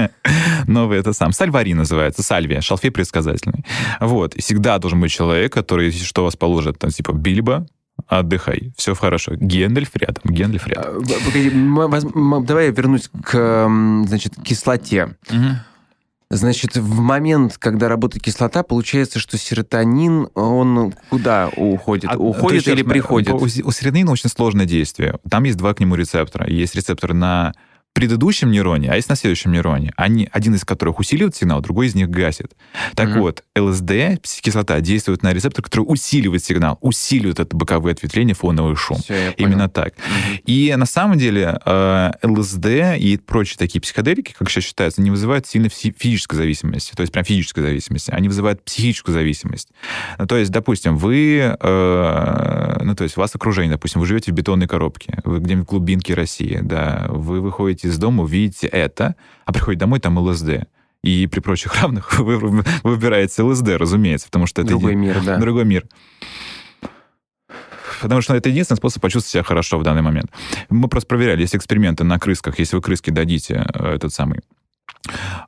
[0.66, 1.32] новый это сам.
[1.38, 3.64] Сальвари называется, сальвия, шалфей предсказательный.
[4.00, 4.34] Вот.
[4.34, 7.64] Всегда должен быть человек, который, если что вас положит, там, типа, Бильбо,
[8.08, 9.36] отдыхай, все хорошо.
[9.36, 11.04] Гендальф рядом, Гендальф рядом.
[11.04, 11.50] а, погоди,
[12.44, 13.68] давай я вернусь к,
[14.06, 15.16] значит, кислоте.
[16.30, 22.10] Значит, в момент, когда работает кислота, получается, что серотонин, он куда уходит?
[22.12, 23.30] А, уходит или приходит?
[23.32, 25.20] У, у серотонина очень сложное действие.
[25.30, 26.50] Там есть два к нему рецептора.
[26.50, 27.54] Есть рецептор на
[27.98, 29.92] предыдущем нейроне, а есть на следующем нейроне.
[29.96, 32.52] Они, один из которых усиливает сигнал, другой из них гасит.
[32.94, 33.20] Так Мгм.
[33.20, 33.90] вот, ЛСД,
[34.40, 38.98] кислота, действует на рецептор, который усиливает сигнал, усиливает это боковые ответвления, фоновый шум.
[38.98, 39.48] Всё, я понял.
[39.50, 39.94] Именно так.
[39.96, 40.38] Мгм.
[40.46, 42.66] И на самом деле э, ЛСД
[42.98, 47.12] и прочие такие психоделики, как сейчас считается, не вызывают сильно фи- физической зависимости, то есть
[47.12, 49.68] прям физической зависимости, они вызывают психическую зависимость.
[50.18, 54.30] Ну, То есть, допустим, вы, э, ну, то есть у вас окружение, допустим, вы живете
[54.32, 59.16] в бетонной коробке, вы где-нибудь в глубинке России, да, вы выходите из дома, увидите это,
[59.44, 60.66] а приходите домой, там ЛСД.
[61.02, 65.22] И при прочих равных вы вы выбираете ЛСД, разумеется, потому что это Другой еди- мир,
[65.24, 65.36] да.
[65.38, 65.84] другой мир.
[68.00, 70.30] Потому что это единственный способ почувствовать себя хорошо в данный момент.
[70.70, 74.40] Мы просто проверяли, есть эксперименты на крысках, если вы крыске дадите э, этот самый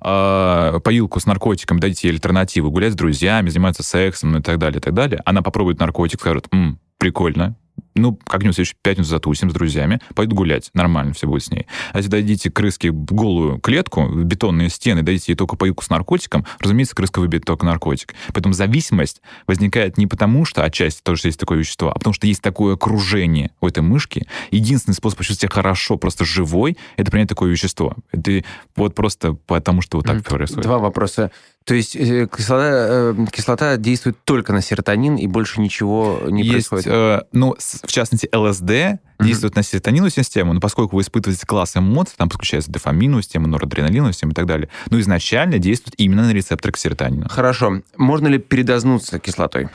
[0.00, 4.58] э, поилку с наркотиком, дадите ей альтернативу, гулять с друзьями, заниматься сексом ну, и так
[4.58, 7.56] далее, и так далее, она попробует наркотик, скажет, «М, прикольно,
[7.94, 11.66] ну, как-нибудь следующую пятницу затусим с друзьями, пойдут гулять, нормально все будет с ней.
[11.92, 16.94] А если дадите крыске голую клетку, бетонные стены, дадите ей только поилку с наркотиком, разумеется,
[16.94, 18.14] крыска выберет только наркотик.
[18.32, 22.42] Поэтому зависимость возникает не потому, что отчасти тоже есть такое вещество, а потому что есть
[22.42, 24.26] такое окружение у этой мышки.
[24.50, 27.94] Единственный способ почувствовать себя хорошо, просто живой, это принять такое вещество.
[28.12, 28.42] Это
[28.76, 30.24] вот просто потому, что вот так Мгм.
[30.24, 30.64] происходит.
[30.64, 31.30] Два вопроса.
[31.64, 36.68] То есть э, кислота, э, кислота действует только на серотонин, и больше ничего не есть,
[36.70, 36.86] происходит?
[36.86, 42.14] э, ну, в частности, ЛСД действует на серотониновую систему, но поскольку вы испытываете класс эмоций,
[42.16, 46.72] там подключается дофаминовая система, норадреналиновая система и так далее, но изначально действует именно на рецепторы
[46.72, 47.28] к серотонину.
[47.28, 47.82] Хорошо.
[47.96, 49.68] Можно ли передознуться кислотой?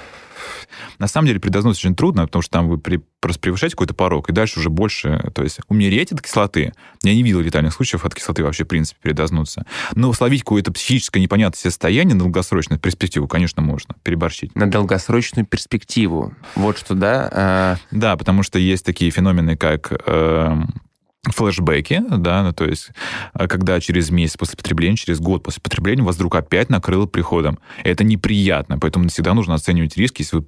[1.00, 4.30] На самом деле предознаться очень трудно, потому что там вы при- просто превышаете какой-то порог,
[4.30, 8.14] и дальше уже больше, то есть умереть от кислоты, я не видел летальных случаев от
[8.14, 9.66] кислоты вообще, в принципе, передознуться.
[9.96, 14.56] Но словить какое-то психическое непонятное состояние на долгосрочную перспективу, конечно, можно, переборщить.
[14.56, 16.36] На долгосрочную перспективу.
[16.56, 17.30] Вот что, да?
[17.32, 20.70] а, Да, потому что есть такие феномены, как эм,
[21.32, 22.92] флешбеки, да, ну, то есть
[23.34, 27.60] э, когда через месяц после потребления, через год после потребления вас вдруг опять накрыло приходом.
[27.84, 30.46] Это неприятно, поэтому всегда нужно оценивать риски, если вы,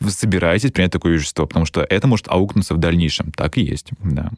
[0.00, 3.32] вы собираетесь принять такое вещество, потому что это может аукнуться в дальнейшем.
[3.32, 4.30] Так и есть, да.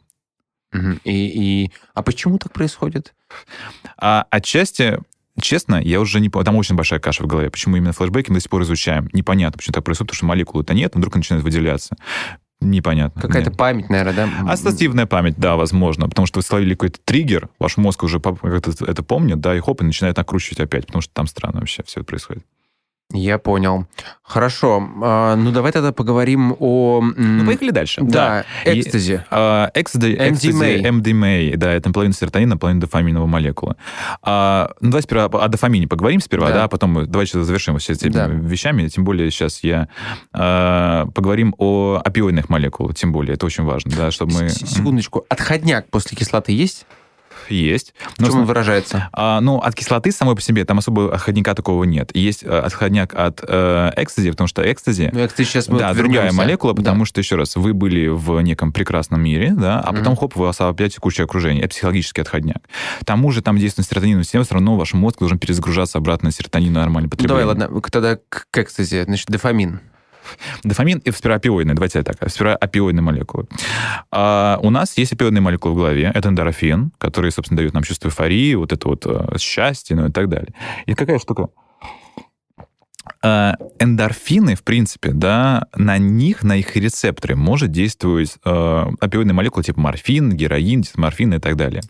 [0.73, 1.71] И, и...
[1.93, 3.13] А почему так происходит?
[3.97, 4.99] А отчасти,
[5.41, 6.29] честно, я уже не.
[6.29, 7.49] Там очень большая каша в голове.
[7.49, 9.09] Почему именно флешбеки мы до сих пор изучаем?
[9.13, 11.95] Непонятно, почему так происходит, потому что молекулы-то нет, но вдруг начинают выделяться.
[12.61, 13.21] Непонятно.
[13.21, 14.51] Какая-то память, наверное, да?
[14.51, 19.01] Ассоциативная память, да, возможно, потому что вы словили какой-то триггер, ваш мозг уже как-то это
[19.01, 22.45] помнит, да, и хоп, и начинает накручивать опять, потому что там странно вообще все происходит.
[23.11, 23.87] Я понял.
[24.21, 24.87] Хорошо.
[25.01, 27.01] А, ну, давай тогда поговорим о...
[27.01, 28.01] Ну, поехали дальше.
[28.03, 29.23] Да, экстази.
[29.31, 33.77] А, экстази, экстази, MDMA, да, это наполовину серотонина, наполовину дофаминовая молекула.
[34.21, 36.53] А, ну, давай сперва о дофамине поговорим сперва, Да.
[36.53, 38.27] да, а потом давай сейчас завершим все этими Да.
[38.27, 39.87] вещами, тем более сейчас я
[40.31, 44.49] а, поговорим о опиоидных молекулах, тем более, это очень важно, да, чтобы мы...
[44.49, 45.25] Секундочку.
[45.29, 46.85] Отходняк после кислоты есть?
[47.49, 47.93] Есть.
[48.15, 49.09] В Но чем он выражается?
[49.13, 52.15] А, ну, от кислоты самой по себе там особо отходника такого нет.
[52.15, 55.09] Есть э, отходняк от э, экстази, потому что экстази...
[55.11, 56.37] Ну, я, кстати, сейчас мы да, вот другая вернемся.
[56.37, 56.81] молекула, Да.
[56.81, 60.15] потому что, еще раз, вы были в неком прекрасном мире, да, а потом, Мгм.
[60.17, 61.59] хоп, вы вас опять куча окружения.
[61.61, 62.61] Это психологический отходняк.
[63.01, 66.31] К тому же там действует серотонин, система, все равно ваш мозг должен перезагружаться обратно на
[66.31, 67.45] серотонин нормально Ну, потребление.
[67.45, 69.03] давай, ладно, тогда к экстази.
[69.03, 69.81] Значит, дофамин.
[70.63, 73.47] Дофамин и спироопиоидные, давайте так, спироопиоидные молекулы.
[74.11, 78.07] А, у нас есть опиоидные молекулы в голове, это эндорфин, который, собственно, дает нам чувство
[78.07, 80.53] эйфории, вот это вот э, счастье, ну и так далее.
[80.85, 81.49] И какая штука?
[83.21, 89.63] А, эндорфины, в принципе, да, на них, на их рецепторы может действовать э, опиоидные молекулы
[89.65, 91.81] типа морфин, героин, морфин и так далее.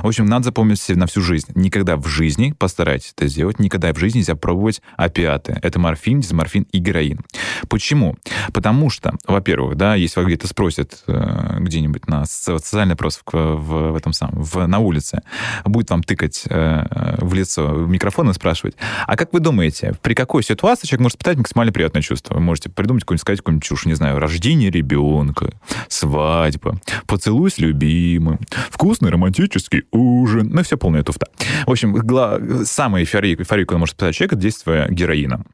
[0.00, 1.48] В общем, надо запомнить себе на всю жизнь.
[1.56, 5.58] Никогда в жизни, постарайтесь это сделать, никогда в жизни нельзя пробовать опиаты.
[5.60, 7.20] Это морфин, дисморфин и героин.
[7.68, 8.16] Почему?
[8.52, 13.32] Потому что, во-первых, да, если вас где-то спросят э, где-нибудь на со- социальный опрос в,
[13.32, 15.22] в, в этом самом, в, на улице,
[15.64, 20.14] будет вам тыкать э, в лицо в микрофон и спрашивать, а как вы думаете, при
[20.14, 22.34] какой ситуации человек может испытать максимально приятное чувство?
[22.34, 25.52] Вы можете придумать какую-нибудь, сказать какую-нибудь чушь, не знаю, рождение ребенка,
[25.88, 28.38] свадьба, поцелуй с любимым,
[28.70, 31.28] вкусный романтический ужин, ну и все полная туфта.
[31.66, 35.44] В общем, гла- самая эйфория, эйфория, которую может испытать человек, это действие героина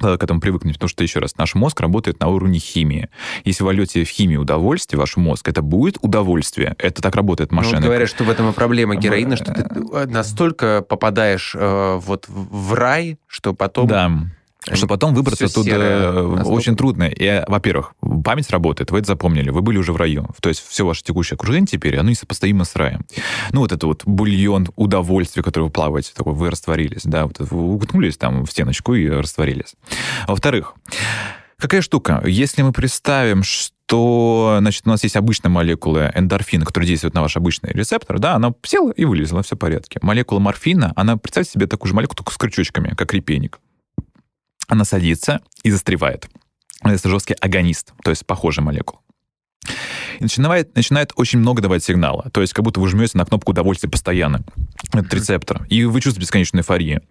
[0.00, 3.08] Надо к этому привыкнуть, потому что, еще раз, наш мозг работает на уровне химии.
[3.44, 6.74] Если вы вольете в химии удовольствие, ваш мозг, это будет удовольствие.
[6.78, 7.76] Это так работает Ну, машина.
[7.76, 12.26] вот говорят, что в этом и проблема В- героина, что ты настолько попадаешь э, вот
[12.28, 13.86] в в рай, что потом...
[13.86, 14.10] Да.
[14.70, 17.04] Что потом выбраться всё оттуда э, очень трудно.
[17.04, 17.94] И, э, во-первых,
[18.24, 20.28] память работает, вы это запомнили, вы были уже в раю.
[20.40, 23.04] То есть все ваше текущее окружение теперь, оно несопоставимо с раем.
[23.50, 27.74] Ну, вот это вот бульон удовольствия, который вы плаваете, такой, вы растворились, да, вот вы
[27.74, 29.74] уткнулись там в стеночку и растворились.
[30.28, 30.74] Во-вторых,
[31.58, 32.22] какая штука?
[32.24, 37.36] Если мы представим, что, значит, у нас есть обычная молекула эндорфина, которая действует на ваш
[37.36, 39.98] обычный рецептор, да, она села и вылезла, все в порядке.
[40.02, 43.58] Молекула морфина, она, представьте себе такую же молекулу, только с крючочками, как репейник.
[44.72, 46.30] Она садится и застревает.
[46.82, 49.02] Это жесткий агонист, то есть похожая молекула.
[50.18, 52.30] И начинает, начинает очень много давать сигнала.
[52.32, 54.42] То есть как будто вы жмете на кнопку удовольствия постоянно.
[54.94, 55.66] Этот рецептор.
[55.68, 57.02] И вы чувствуете бесконечную эйфорию.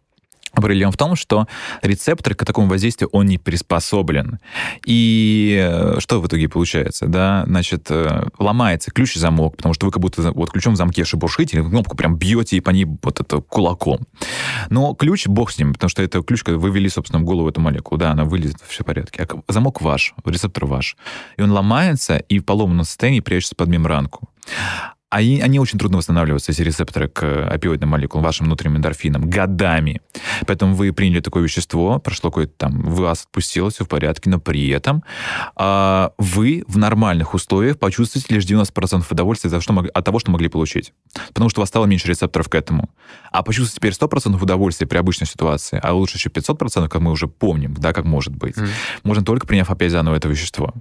[0.53, 1.47] Проблема в том, что
[1.81, 4.39] рецептор к такому воздействию, он не приспособлен.
[4.85, 7.07] И э, что в итоге получается?
[7.07, 7.43] Да?
[7.47, 11.05] Значит, э, ломается ключ и замок, потому что вы как будто вот ключом в замке
[11.05, 13.99] шебуршите, кнопку прям бьете и по ней вот это кулаком.
[14.69, 17.49] Но ключ, бог с ним, потому что это ключ, когда вы ввели, собственно, в голову
[17.49, 19.25] эту молекулу, да, она вылезет, все в порядке.
[19.25, 20.97] А замок ваш, рецептор ваш.
[21.37, 24.29] И он ломается, и в поломанном состоянии прячется под мембранку.
[25.11, 30.01] А и- они очень трудно восстанавливаются, эти рецепторы к опиоидным молекулам, вашим внутренним эндорфинам, годами.
[30.47, 34.69] Поэтому вы приняли такое вещество, прошло какое-то там, вас отпустило, все в порядке, но при
[34.69, 35.03] этом
[35.57, 40.31] а, вы в нормальных условиях почувствуете лишь 90% удовольствия от того, что от того, что
[40.31, 40.93] могли получить.
[41.27, 42.89] Потому что у вас стало меньше рецепторов к этому.
[43.31, 47.27] А почувствовать теперь 100% удовольствия при обычной ситуации, а лучше еще 500%, как мы уже
[47.27, 48.67] помним, да, как может быть, Мгм.
[49.03, 50.73] можно только приняв опять заново это вещество.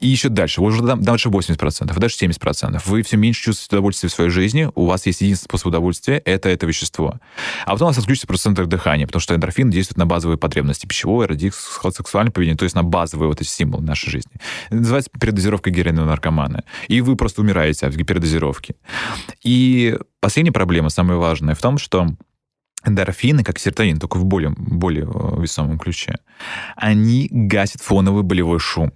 [0.00, 2.82] И еще дальше, уже дальше 80%, и даже 70%.
[2.86, 6.48] Вы все меньше чувствуете удовольствие в своей жизни, у вас есть единственный способ удовольствия, это
[6.48, 7.20] это вещество.
[7.64, 10.86] А потом у вас отключится просто центр дыхания, потому что эндорфин действует на базовые потребности
[10.86, 14.32] пищевое, ради сексуальное поведение, то есть на базовые вот эти символы нашей жизни.
[14.66, 16.64] Это называется передозировка героинового наркомана.
[16.88, 18.76] И вы просто умираете от передозировки.
[19.42, 22.08] И последняя проблема, самая важная, в том, что
[22.84, 26.16] эндорфины, как серотонин, только в более, более э, весомом ключе,
[26.76, 28.92] они гасят фоновый болевой шум.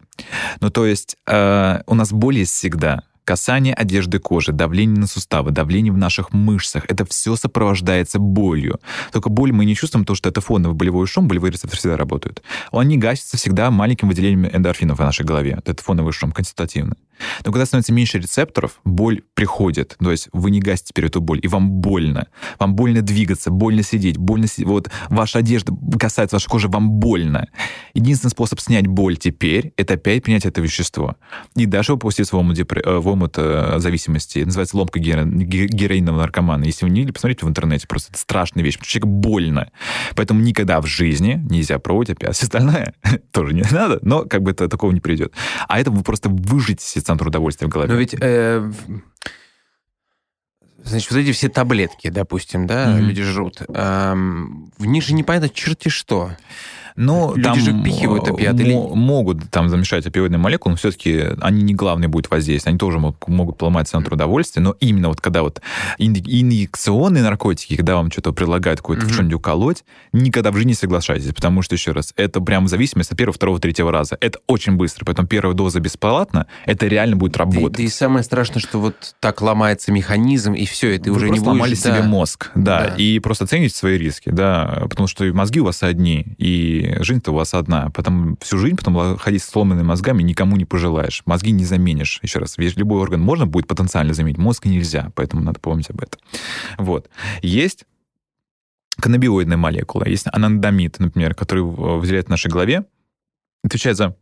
[0.61, 3.03] Ну, то есть э, у нас есть всегда.
[3.25, 6.85] Касание одежды кожи, давление на суставы, давление в наших мышцах.
[6.89, 8.81] Это все сопровождается болью.
[9.13, 12.43] Только боль мы не чувствуем, потому что это фоновый болевой шум, болевые рецепторы всегда работают.
[12.73, 15.61] Они гасятся всегда маленьким выделением эндорфинов в нашей голове.
[15.65, 16.97] Это фоновый шум, констативно.
[17.45, 19.97] Но когда становится меньше рецепторов, боль приходит.
[20.03, 22.27] То есть вы не гасите теперь эту боль, и вам больно.
[22.59, 27.47] Вам больно двигаться, больно сидеть, больно си- Вот ваша одежда касается вашей кожи, вам больно.
[27.95, 31.15] Единственный способ снять боль теперь— это опять принять это вещество.
[31.55, 34.39] И даже в омут, депре- э, в омута зависимости.
[34.39, 36.65] Это называется ломка геро- ге- героинового наркомана.
[36.65, 39.71] Если вы не видели, посмотрите в интернете, просто это страшная вещь, потому что человеку больно.
[40.17, 42.35] Поэтому никогда в жизни нельзя пробовать опять.
[42.35, 42.95] Все остальное
[43.33, 45.33] тоже не надо, но как бы это такого не придет.
[45.69, 47.93] А это вы просто выжите центр удовольствия в голове.
[47.93, 48.15] Но ведь...
[48.21, 48.71] э,
[50.85, 53.07] Значит, вот эти все таблетки, допустим, да, Мгм.
[53.07, 56.33] люди жрут, эм, в них же непонятно черти что.
[56.97, 60.77] Ну, Люди там же впихивают э, опиаты или- мо- могут там замешать опиоидные молекулы, но
[60.77, 62.71] все-таки они не главные будут воздействие.
[62.73, 65.61] Они тоже мог- могут поломать центр удовольствия, но именно вот когда вот
[65.99, 69.13] ин- инъекционные наркотики, когда вам что-то предлагают какое-то Мгм.
[69.15, 73.19] что-нибудь уколоть, никогда в жизни не соглашайтесь, потому что, еще раз, это прям зависимость от
[73.19, 74.17] первого, второго, третьего раза.
[74.21, 77.73] Это очень быстро, поэтому первая доза бесплатна, это реально будет и- работать.
[77.77, 81.27] да и самое страшное, что вот так ломается механизм, и все, и ты Вы уже
[81.27, 81.47] не будешь...
[81.47, 81.77] ломали да.
[81.81, 82.95] себе мозг, да, Да.
[82.97, 87.35] и просто оцените свои риски, да, потому что мозги у вас одни, и жизнь-то у
[87.35, 91.65] вас одна, потом всю жизнь потом ходить с сломанными мозгами никому не пожелаешь, мозги не
[91.65, 95.91] заменишь, еще раз, весь любой орган можно будет потенциально заменить, мозг нельзя, поэтому надо помнить
[95.91, 96.21] об этом.
[96.79, 97.09] Вот.
[97.43, 97.85] Есть
[99.01, 102.85] каннабиоидная молекула, есть анандамид, например, который выделяет в нашей голове,
[103.65, 104.17] отвечает за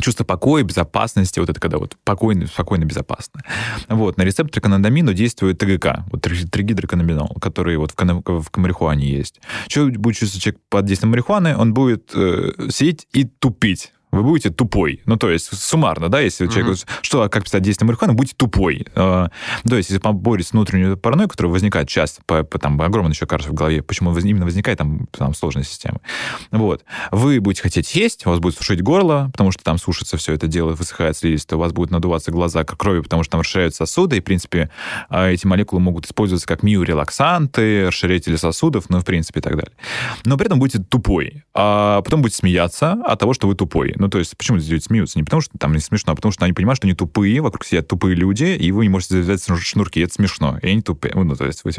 [0.00, 3.42] чувство покоя, безопасности, вот это когда вот спокойно, спокойно, безопасно.
[3.88, 9.08] Вот, на рецепторы каннабамину действует ТГК, вот три- тригидроканнабинол, который вот в, кана- в марихуане
[9.08, 9.40] есть.
[9.68, 11.56] Что будет чувствовать человек под действием марихуаны?
[11.56, 13.92] Он будет э, сидеть и тупить.
[14.12, 15.00] Вы будете тупой.
[15.06, 16.52] Ну, то есть, суммарно, да, если Мгм.
[16.52, 16.78] человек...
[17.02, 18.14] Что, как писать действие марихуаны?
[18.14, 18.86] Будете тупой.
[18.94, 19.28] Э,
[19.68, 23.26] то есть, если побороть с внутренней паранойей, которая возникает часто, по, по- там огромное еще
[23.26, 26.00] кажется в голове, почему именно возникает, там, там сложная система.
[26.50, 26.84] Вот.
[27.12, 30.46] Вы будете хотеть есть, у вас будет сушить горло, потому что там сушится все это
[30.48, 34.16] дело, высыхает слизистая, у вас будут надуваться глаза как крови, потому что там расширяются сосуды,
[34.16, 34.70] и, в принципе,
[35.08, 39.72] а, эти молекулы могут использоваться как миорелаксанты, расширятели сосудов, ну, в принципе, и так далее.
[40.24, 41.44] Но при этом будете тупой.
[41.54, 43.94] А потом будете смеяться от того, что вы тупой.
[44.00, 45.18] Ну, то есть, почему здесь люди смеются?
[45.18, 47.64] Не потому, что там не смешно, а потому что они понимают, что они тупые, вокруг
[47.64, 50.00] сидят тупые люди, и вы не можете завязать шнур- шнурки.
[50.00, 50.58] Это смешно.
[50.62, 51.12] И они тупые.
[51.14, 51.70] Ну, то есть, вы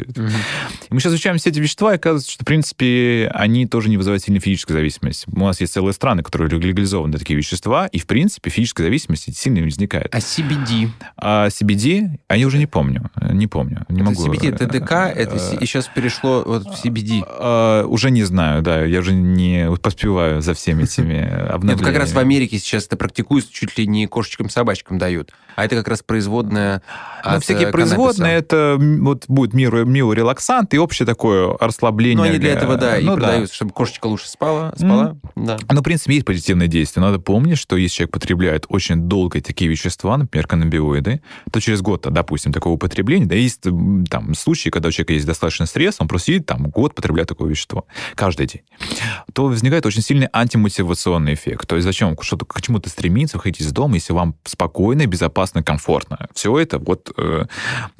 [0.89, 4.23] мы сейчас изучаем все эти вещества, и оказывается, что, в принципе, они тоже не вызывают
[4.23, 5.25] сильной физической зависимости.
[5.33, 9.57] У нас есть целые страны, которые легализованы такие вещества, и, в принципе, физическая зависимость сильно
[9.57, 10.13] не возникает.
[10.13, 10.89] А CBD?
[11.17, 13.09] А CBD, а я уже не помню.
[13.31, 13.85] Не помню.
[13.89, 14.27] Не Это могу.
[14.27, 17.23] CBD, это ДК, это, Э, и сейчас перешло вот в CBD.
[17.27, 18.83] а, уже не знаю, да.
[18.83, 21.79] Я уже не поспеваю за всеми этими Нет, обновлениями.
[21.79, 25.31] ну как раз в Америке сейчас это практикуется, чуть ли не кошечкам-собачкам дают.
[25.55, 26.81] А это как раз производная
[27.25, 28.45] Ну, от, всякие э, производные, каннабиса.
[28.45, 32.17] это м, вот будет мио- миорелаксант и общее такое расслабление.
[32.17, 35.17] Ну, они для этого, да, и Ну, продают, чтобы кошечка лучше спала, спала.
[35.35, 35.57] Да.
[35.69, 37.01] Ну, в принципе, есть позитивные действия.
[37.01, 41.21] Надо помнить, что если человек потребляет очень долго такие вещества, например, каннабиоиды,
[41.51, 43.61] то через год, допустим, такого употребления, да, есть
[44.09, 47.49] там случаи, когда у человека есть достаточно стресс, он просто сидит там год потребляет такое
[47.49, 48.61] вещество каждый день,
[49.33, 51.67] то возникает очень сильный антимотивационный эффект.
[51.67, 55.63] То есть зачем вам что-то к чему-то стремиться, выходить из дома, если вам спокойно, безопасно,
[55.63, 56.27] комфортно.
[56.33, 57.11] Все это вот...
[57.17, 57.45] э,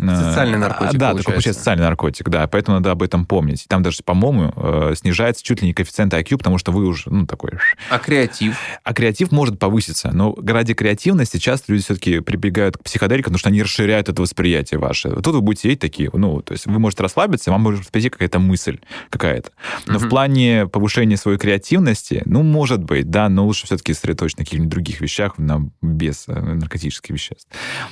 [0.02, 1.32] э, Социальный наркотик, Да, такой получается.
[1.32, 2.48] получается социальный наркотик, да.
[2.48, 3.66] Поэтому надо об этом помнить.
[3.68, 7.26] Там даже, по-моему, э, снижается чуть ли не коэффициент IQ, потому что вы уже, ну,
[7.26, 7.52] такой...
[7.90, 8.58] А креатив?
[8.84, 13.50] А креатив может повыситься, но ради креативности часто люди все-таки прибегают к психоделикам, потому что
[13.50, 15.10] они расширяют это восприятие ваше.
[15.22, 18.40] Тут вы будете сидеть такие, ну, то есть вы можете расслабиться, вам может прийти какая-то
[18.40, 19.52] мысль какая-то.
[19.88, 20.10] Но в Мгм.
[20.10, 25.02] плане повышения своей креативности, ну, может быть, да, но лучше все-таки сосредоточиться на каких-нибудь других
[25.02, 27.48] вещах, на, без э, наркотических веществ.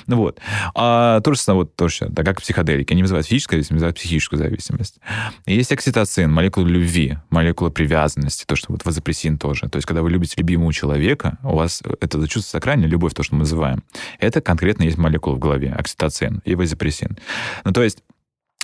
[0.06, 0.40] Ну, вот.
[0.74, 2.92] А то же самое, вот точно, да, как психоделики.
[2.92, 5.00] Они вызывают физическую зависимость, вызывают психическую зависимость.
[5.46, 9.68] Есть окситоцин, молекула любви, молекула привязанности, то, что вот вазопрессин тоже.
[9.68, 13.34] То есть, когда вы любите любимого человека, у вас это чувство сакральной любовь, то, что
[13.34, 13.82] мы называем,
[14.18, 17.18] это конкретно есть молекула в голове, окситоцин и вазопрессин.
[17.64, 18.02] Ну, то есть,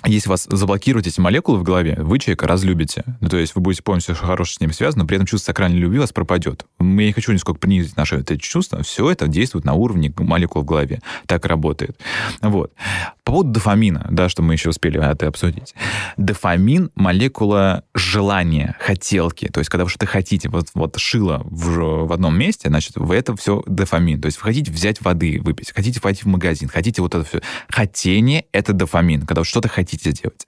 [0.05, 3.03] если вас заблокируют эти молекулы в голове, вы человека разлюбите.
[3.19, 5.47] Ну, то есть вы будете помнить, что хорошее с ним связано, но при этом чувство
[5.47, 6.65] сакральной любви у вас пропадет.
[6.79, 8.83] Я не хочу нисколько принизить наше это чувство.
[8.83, 11.01] Все это действует на уровне молекул в голове.
[11.25, 11.99] Так работает.
[12.41, 12.71] Вот.
[13.23, 15.73] По поводу дофамина, да, что мы еще успели это обсудить.
[16.15, 19.47] Дофамин— молекула желания, хотелки.
[19.47, 23.11] То есть когда вы что-то хотите, вот, вот шило в, в одном месте, значит, в
[23.11, 24.21] это все дофамин.
[24.21, 27.41] То есть вы хотите взять воды, выпить, хотите пойти в магазин, хотите вот это все.
[27.67, 30.47] Хотение— это дофамин, когда вы что-то хотите сделать.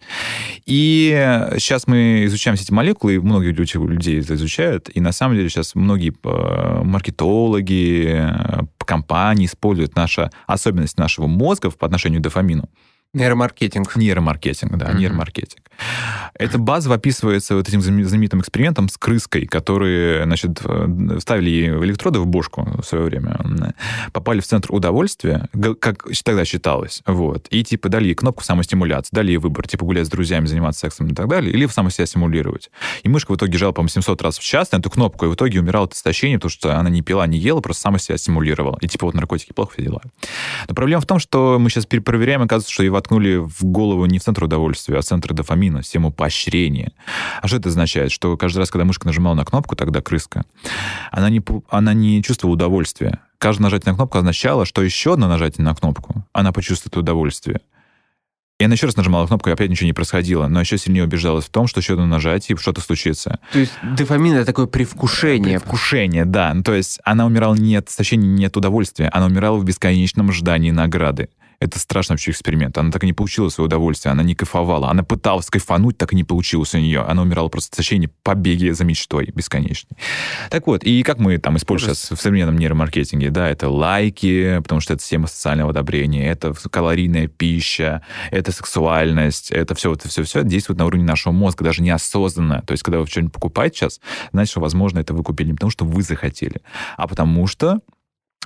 [0.65, 3.51] И сейчас мы изучаем эти молекулы, и многие
[3.87, 10.31] людей это изучают, и на самом деле сейчас многие э, маркетологи, э, компании используют наша
[10.47, 12.69] особенность нашего мозга по отношению к дофамину
[13.13, 13.95] Нейромаркетинг.
[13.95, 14.97] Нейромаркетинг, да, Мгм.
[14.99, 15.63] нейромаркетинг.
[16.35, 21.69] Это базово описывается вот этим знаме- знаменитым экспериментом с крыской, которые, значит, э, вставили ей
[21.69, 23.39] электроды в бошку в свое время,
[24.13, 25.47] попали в центр удовольствия,
[25.79, 30.05] как тогда считалось, вот, и типа дали ей кнопку самостимуляции, дали ей выбор, типа гулять
[30.05, 32.69] с друзьями, заниматься сексом и так далее, или саму себя стимулировать.
[33.03, 35.33] И мышка в итоге жала, по-моему, 700 раз в час на эту кнопку, и в
[35.35, 38.77] итоге умирала от истощения, потому что она не пила, не ела, просто сама себя стимулировала.
[38.81, 40.01] И типа вот наркотики плохо все дела.
[40.67, 44.19] Но проблема в том, что мы сейчас перепроверяем, оказывается, что ей воткнули в голову не
[44.19, 46.91] в центр удовольствия, а в центр дофамина, систему поощрения.
[47.41, 48.11] А что это означает?
[48.11, 50.43] Что каждый раз, когда мышка нажимала на кнопку, тогда крыска,
[51.11, 53.19] она не, она не чувствовала удовольствия.
[53.37, 57.61] Каждое нажатие на кнопку означало, что еще одно нажатие на кнопку, она почувствует удовольствие.
[58.59, 61.45] И она еще раз нажимала кнопку, и опять ничего не происходило, но еще сильнее убеждалась
[61.45, 63.39] в том, что еще одно нажатие, и что-то случится.
[63.53, 65.59] То есть дофамин это такое привкушение.
[65.59, 66.53] Предвкушение, да.
[66.53, 70.29] Ну, то есть она умирала не от истощения, не от удовольствия, она умирала в бесконечном
[70.29, 71.29] ожидании награды.
[71.59, 72.77] Это страшный вообще эксперимент.
[72.77, 74.89] Она так и не получила свое удовольствие, она не кайфовала.
[74.89, 77.01] Она пыталась кайфануть, так и не получилось у нее.
[77.01, 79.97] Она умирала просто от истощения побеги за мечтой бесконечной.
[80.49, 84.79] Так вот, и как мы там используем сейчас в современном нейромаркетинге, да, это лайки, потому
[84.79, 90.43] что это система социального одобрения, это калорийная пища, это сексуальность, это все, это все, все
[90.43, 92.63] действует на уровне нашего мозга, даже неосознанно.
[92.65, 94.01] То есть, когда вы что-нибудь покупаете сейчас,
[94.31, 96.61] значит, что, возможно, это вы купили не потому, что вы захотели,
[96.95, 97.81] а потому что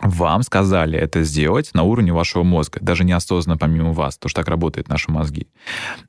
[0.02, 4.50] вам сказали это сделать на уровне вашего мозга, даже неосознанно помимо вас, потому что так
[4.50, 5.48] работают наши мозги.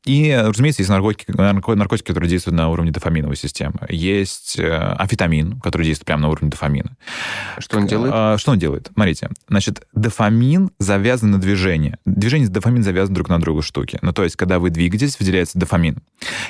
[0.06, 3.74] И, разумеется, есть наркотики, нарко- наркотики, которые действуют на уровне дофаминовой системы.
[3.90, 6.96] Есть э, амфетамин, который действует прямо на уровне дофамина.
[7.58, 8.12] Что он делает?
[8.14, 8.90] А, Что он делает?
[8.94, 11.98] Смотрите, значит, дофамин завязан на движение.
[12.06, 13.98] Движение и дофамин завязаны друг на друга штуки.
[14.00, 15.98] Ну, то есть, когда вы двигаетесь, выделяется дофамин.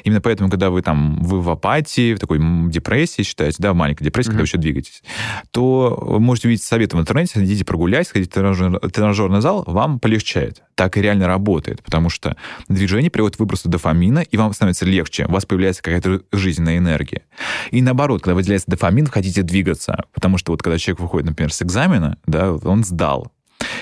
[0.04, 2.38] Именно поэтому, когда вы там, вы в апатии, в такой
[2.70, 5.02] депрессии, считаете, да, в маленькой депрессии, когда вы еще двигаетесь,
[5.50, 9.98] то вы можете увидеть советы в интернете, идите прогулять, сходите в тренажер- тренажерный зал, вам
[9.98, 10.62] полегчает.
[10.74, 12.36] Так и реально работает, потому что
[12.68, 17.22] движение приводит к выбросу дофамина, и вам становится легче, у вас появляется какая-то жизненная энергия.
[17.70, 21.62] И наоборот, когда выделяется дофамин, хотите двигаться, потому что вот когда человек выходит, например, с
[21.62, 23.32] экзамена, да, он сдал,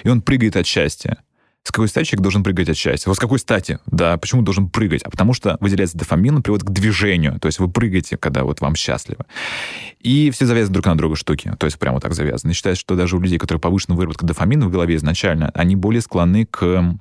[0.02, 1.18] и он прыгает от счастья.
[1.64, 3.08] С какой стати человек должен прыгать от счастья?
[3.08, 3.78] Вот с какой стати?
[3.86, 5.02] Да, почему должен прыгать?
[5.02, 7.38] А потому что выделяется дофамин, приводит к движению.
[7.38, 9.26] То есть вы прыгаете, когда вот вам счастливо.
[10.00, 11.52] И все завязаны друг на друга штуки.
[11.58, 12.50] То есть прямо вот так завязаны.
[12.50, 16.00] И считается, что даже у людей, которые повышена выработка дофамина в голове изначально, они более
[16.00, 16.98] склонны к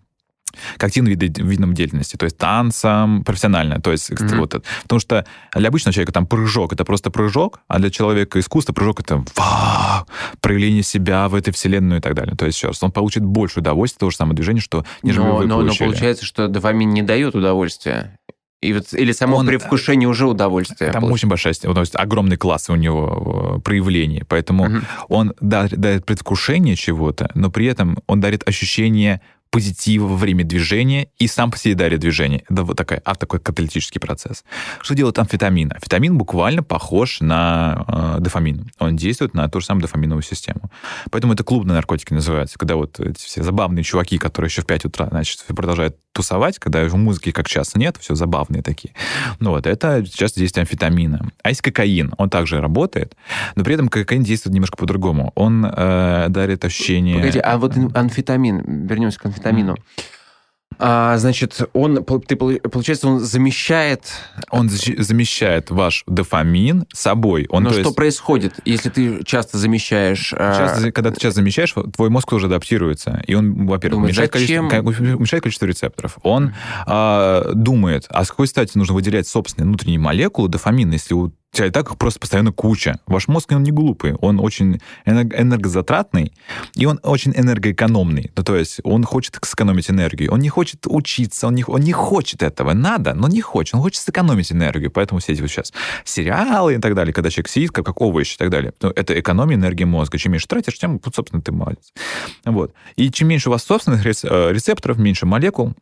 [0.78, 4.40] к активным видам, видам деятельности, то есть танцам, профессионально, то есть Мгм.
[4.40, 4.64] вот это.
[4.84, 5.26] Потому что
[5.56, 10.06] для обычного человека там прыжок это просто прыжок, а для человека искусства прыжок это вау,
[10.42, 12.36] проявление себя в этой вселенной и так далее.
[12.36, 15.36] То есть еще раз, он получит больше удовольствия того же самого движения, что нежели но,
[15.38, 18.18] вы но- но получается, что дофамин не дает удовольствия.
[18.62, 20.92] И вот, или само Он- предвкушение уже удовольствие.
[20.92, 24.84] Там очень большая, ст- то есть огромный класс у него э, проявлений, поэтому Мгм.
[25.10, 29.22] он дарит, дарит предвкушение чего-то, но при этом он дарит ощущение
[29.52, 32.46] позитива во время движения и сам по себе дарит движение.
[32.50, 34.46] Это вот такой, а, такой каталитический процесс.
[34.82, 35.74] Что делает амфетамин?
[35.74, 38.72] Амфетамин буквально похож на э, дофамин.
[38.80, 40.72] Он действует на ту же самую дофаминовую систему.
[41.12, 44.86] Поэтому это клубные наркотики называются, когда вот эти все забавные чуваки, которые еще в 5
[44.86, 48.94] утра, значит, продолжают тусовать, когда в музыки как сейчас нет, все забавные такие.
[49.40, 51.32] Ну вот, это сейчас действие амфетамина.
[51.44, 53.16] А есть кокаин, он также работает,
[53.56, 55.32] но при этом кокаин действует немножко по-другому.
[55.36, 57.16] Он э, дарит ощущение...
[57.16, 59.41] Погоди, а вот ин- амфетамин, вернемся к амфетамину.
[60.84, 64.06] А, значит, он, ты, пол- получается, он замещает...
[64.50, 67.46] Он замещает ваш дофамин собой.
[67.50, 70.34] Он, Но то что есть, происходит, если ты часто замещаешь...
[70.36, 73.22] а, часто, когда ты часто замещаешь, твой мозг тоже адаптируется.
[73.28, 74.84] И он, во-первых, уменьшает количество, зачем?
[74.84, 76.18] ка- уменьшает количество рецепторов.
[76.24, 76.56] Он
[76.88, 81.68] а, думает, а с какой стати нужно выделять собственные внутренние молекулы дофамина, если у тебя
[81.68, 83.00] и так их просто постоянно куча.
[83.08, 86.34] Ваш мозг, он не глупый, он очень энер- энергозатратный,
[86.76, 88.32] и он очень энергоэкономный.
[88.36, 90.32] Ну, то есть он хочет сэкономить энергию.
[90.32, 92.74] Он не хочет учиться, он не, он не хочет этого.
[92.74, 93.76] Надо, но не хочет.
[93.76, 94.92] Он хочет сэкономить энергию.
[94.92, 95.74] Поэтому все вот сейчас
[96.06, 98.74] сериалы и так далее, когда человек сидит как, как овощ и так далее.
[98.82, 100.18] Ну, это экономия энергии мозга.
[100.18, 101.92] Чем меньше тратишь, тем, собственно, ты молодец.
[102.46, 102.74] Вот.
[102.96, 105.74] И чем меньше у вас собственных э, рецепторов, меньше молекул,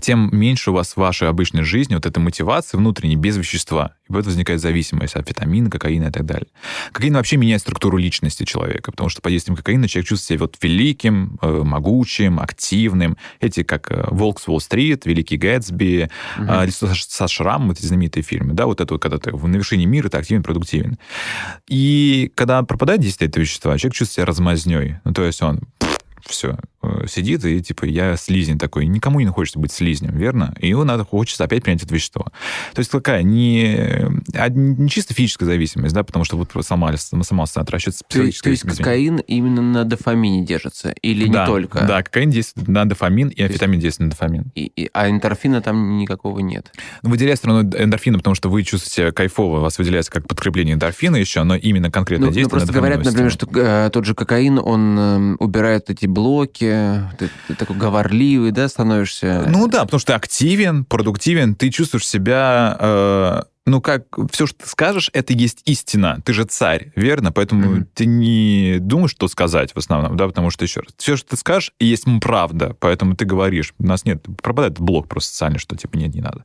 [0.00, 3.94] тем меньше у вас в вашей обычной жизни вот этой мотивации внутренней без вещества.
[4.08, 6.48] И вот возникает зависимость от витамина, кокаина и так далее.
[6.92, 10.56] Кокаин вообще меняет структуру личности человека, потому что под действием кокаина человек чувствует себя вот
[10.62, 13.16] великим, э, могучим, активным.
[13.40, 16.46] Эти как э, «Волк с Уолл-стрит», «Великий Гэтсби», Мгм.
[16.50, 19.56] а, «Лицо со, шрамом», эти знаменитые фильмы, да, вот это вот, когда ты в- на
[19.56, 20.98] вершине мира, ты активен, продуктивен.
[21.68, 24.96] И когда пропадает действие этого вещества, человек чувствует себя размазней.
[25.04, 25.60] Ну, то есть он
[26.26, 26.56] все, э,
[27.06, 28.86] сидит и, типа, я слизень такой.
[28.86, 30.54] Никому не хочется быть слизнем, верно?
[30.60, 32.26] И его надо, хочется опять принять это вещество.
[32.74, 37.44] То есть такая не, а не чисто физическая зависимость, да, потому что вот сама, сама
[37.54, 40.90] отращивается То есть, то есть кокаин именно на дофамине держится?
[41.02, 41.84] Или да, не только?
[41.86, 44.52] Да, кокаин действует на дофамин, и амфетамин действует на дофамин.
[44.54, 46.72] И, и- а эндорфина там никакого нет?
[47.02, 50.74] Ну, Выделяется все равно эндорфина, потому что вы чувствуете кайфово, у вас выделяется как подкрепление
[50.74, 53.90] эндорфина еще, но именно конкретно Ну, ну, действие просто на дофаминовую говорят, например, что э,
[53.90, 56.71] тот же кокаин, он э, убирает эти блоки,
[57.18, 59.44] ты, ты такой говорливый, да, становишься?
[59.48, 62.76] Ну да, потому что ты активен, продуктивен, ты чувствуешь себя...
[62.78, 66.20] э, ну, как все, что ты скажешь, это есть истина.
[66.24, 67.30] Ты же царь, верно?
[67.30, 67.88] Поэтому Мгм.
[67.94, 71.36] ты не думаешь, что сказать в основном, да, потому что, еще раз, все, что ты
[71.36, 73.72] скажешь, и есть правда, поэтому ты говоришь.
[73.78, 76.44] У нас нет, пропадает блок просто социальный, что типа нет, не надо.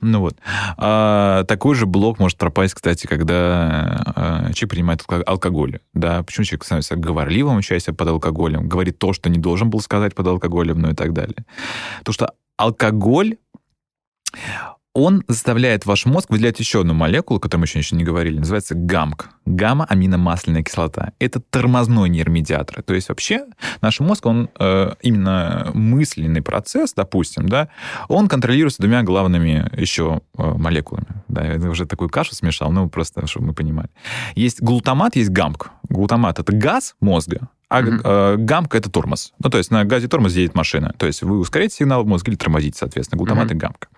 [0.00, 0.38] Ну вот.
[0.76, 5.78] А, такой же блок может пропасть, кстати, когда а, человек принимает алко- алкоголь.
[5.94, 10.16] Да, почему человек становится говорливым, участие под алкоголем, говорит то, что не должен был сказать
[10.16, 11.44] под алкоголем, ну и так далее.
[12.04, 13.36] То, что алкоголь
[14.96, 18.38] он заставляет ваш мозг выделять еще одну молекулу, о которой мы еще, еще не говорили,
[18.38, 19.28] называется ГАМК.
[19.44, 21.12] Гамма-аминомасляная кислота.
[21.18, 22.82] Это тормозной нейромедиатор.
[22.82, 23.44] То есть вообще
[23.82, 27.68] наш мозг, он э, именно мысленный процесс, допустим, да,
[28.08, 31.22] он контролируется двумя главными еще э, молекулами.
[31.28, 33.90] Да, я уже такую кашу смешал, ну просто, чтобы мы понимали.
[34.34, 35.72] Есть глутамат, есть гамк.
[35.90, 39.32] Глутамат— это газ мозга, а э, гамка— это тормоз.
[39.42, 40.94] Ну, то есть на газе тормоз едет машина.
[40.98, 43.18] То есть вы ускоряете сигнал в мозг или тормозите, соответственно.
[43.18, 43.56] Глутамат Мгм.
[43.56, 43.88] и гамка.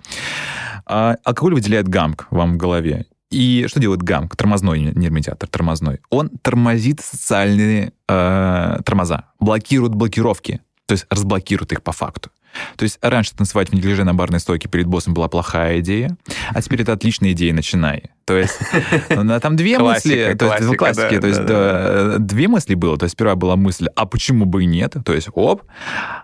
[0.87, 3.07] А алкоголь выделяет гамк вам в голове.
[3.31, 6.01] И что делает гамк, тормозной нейромедиатор, тормозной?
[6.09, 12.31] Он тормозит социальные э, тормоза, блокирует блокировки, то есть разблокирует их по факту.
[12.77, 16.17] То есть раньше танцевать в неглиже на барной стойке перед боссом была плохая идея,
[16.51, 18.05] а теперь это отличная идея, начинай.
[18.25, 18.59] То есть
[19.11, 22.99] ну, там две мысли, то есть в классике, то есть да, две мысли было.
[22.99, 24.97] То есть сперва была мысль, а почему бы и нет?
[25.05, 25.63] То есть оп.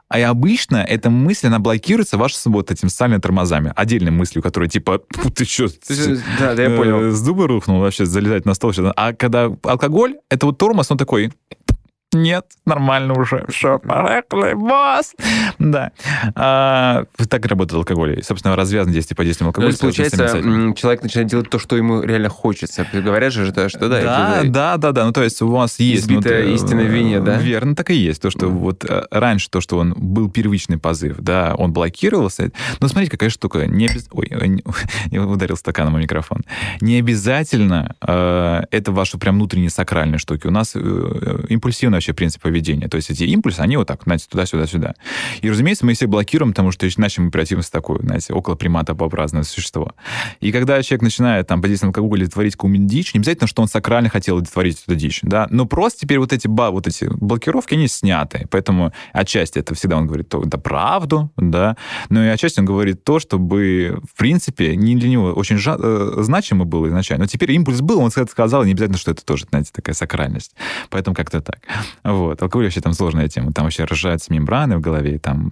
[0.08, 3.72] А и обычно эта мысль, она блокируется вашими вот этими социальными тормозами.
[3.74, 5.68] Отдельной мыслью, которая типа, «Фу, ты что,
[6.38, 7.04] Да, я понял.
[7.04, 8.72] Э, С дуба рухнул вообще, залезать на стол.
[8.96, 11.32] А когда алкоголь, это вот тормоз, он такой,
[12.14, 15.14] нет, нормально уже, все, поехали, босс.
[15.58, 15.90] Да.
[16.34, 18.18] А, так работает алкоголь.
[18.18, 19.70] И, собственно, развязано действие под действием То алкоголя.
[19.70, 22.86] есть, получается, соответственно, м, человек начинает делать то, что ему реально хочется.
[22.92, 25.04] Говорят же, что, что да, Да, это- да, да, да.
[25.06, 26.04] Ну, то есть у вас есть...
[26.04, 27.36] Избитая э, истина вине, да?
[27.36, 28.22] Верно, так и есть.
[28.22, 32.50] То, что вот э, раньше то, что он был первичный позыв, да, он блокировался.
[32.80, 33.66] Но смотрите, какая штука.
[33.66, 34.46] Не обяз- Ой, э,
[35.10, 36.42] я ударил стаканом о микрофон.
[36.80, 40.46] Не обязательно э, это ваши прям внутренние сакральные штуки.
[40.46, 42.88] У нас э, импульсивное вообще принцип поведения.
[42.88, 44.94] То есть эти импульсы, они вот так, знаете, туда-сюда-сюда.
[45.40, 49.42] И, разумеется, мы все блокируем, потому что иначе мы превратимся в такое, знаете, около приматопообразное
[49.42, 49.92] существо.
[50.40, 53.68] И когда человек начинает там под действием алкоголя творить какую-нибудь дичь, не обязательно, что он
[53.68, 57.74] сакрально хотел творить эту дичь, да, но просто теперь вот эти, ба, вот эти блокировки,
[57.74, 58.46] они сняты.
[58.50, 61.76] Поэтому отчасти это всегда он говорит то, да, правду, да,
[62.10, 66.22] но и отчасти он говорит то, чтобы, в принципе, не для него очень жа- э,
[66.22, 67.24] значимо было изначально.
[67.24, 70.54] Но теперь импульс был, он сказал, не обязательно, что это тоже, знаете, такая сакральность.
[70.90, 71.60] Поэтому как-то так.
[72.02, 72.42] Вот.
[72.42, 73.52] Алкоголь вообще там сложная тема.
[73.52, 75.50] Там вообще рожаются мембраны в голове, там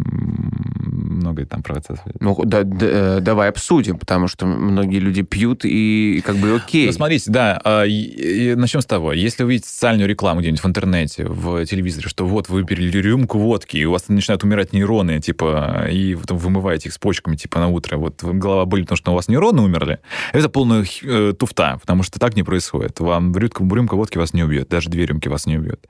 [1.22, 2.04] много там процессов.
[2.20, 6.86] Ну, да, да, э, давай обсудим, потому что многие люди пьют и как бы окей.
[6.86, 9.12] Ну, смотрите, да, а, и- и начнем с того.
[9.12, 13.38] Если вы видите социальную рекламу где-нибудь в интернете, в телевизоре, что вот вы выпили рюмку
[13.38, 17.58] водки, и у вас начинают умирать нейроны, типа, и потом вымываете их с почками, типа,
[17.58, 19.98] на утро, вот голова болит, потому что у вас нейроны умерли,
[20.32, 23.00] это полная э, туфта, потому что так не происходит.
[23.00, 25.86] Вам рюмка, рюмка водки вас не убьет, даже две рюмки вас не убьет.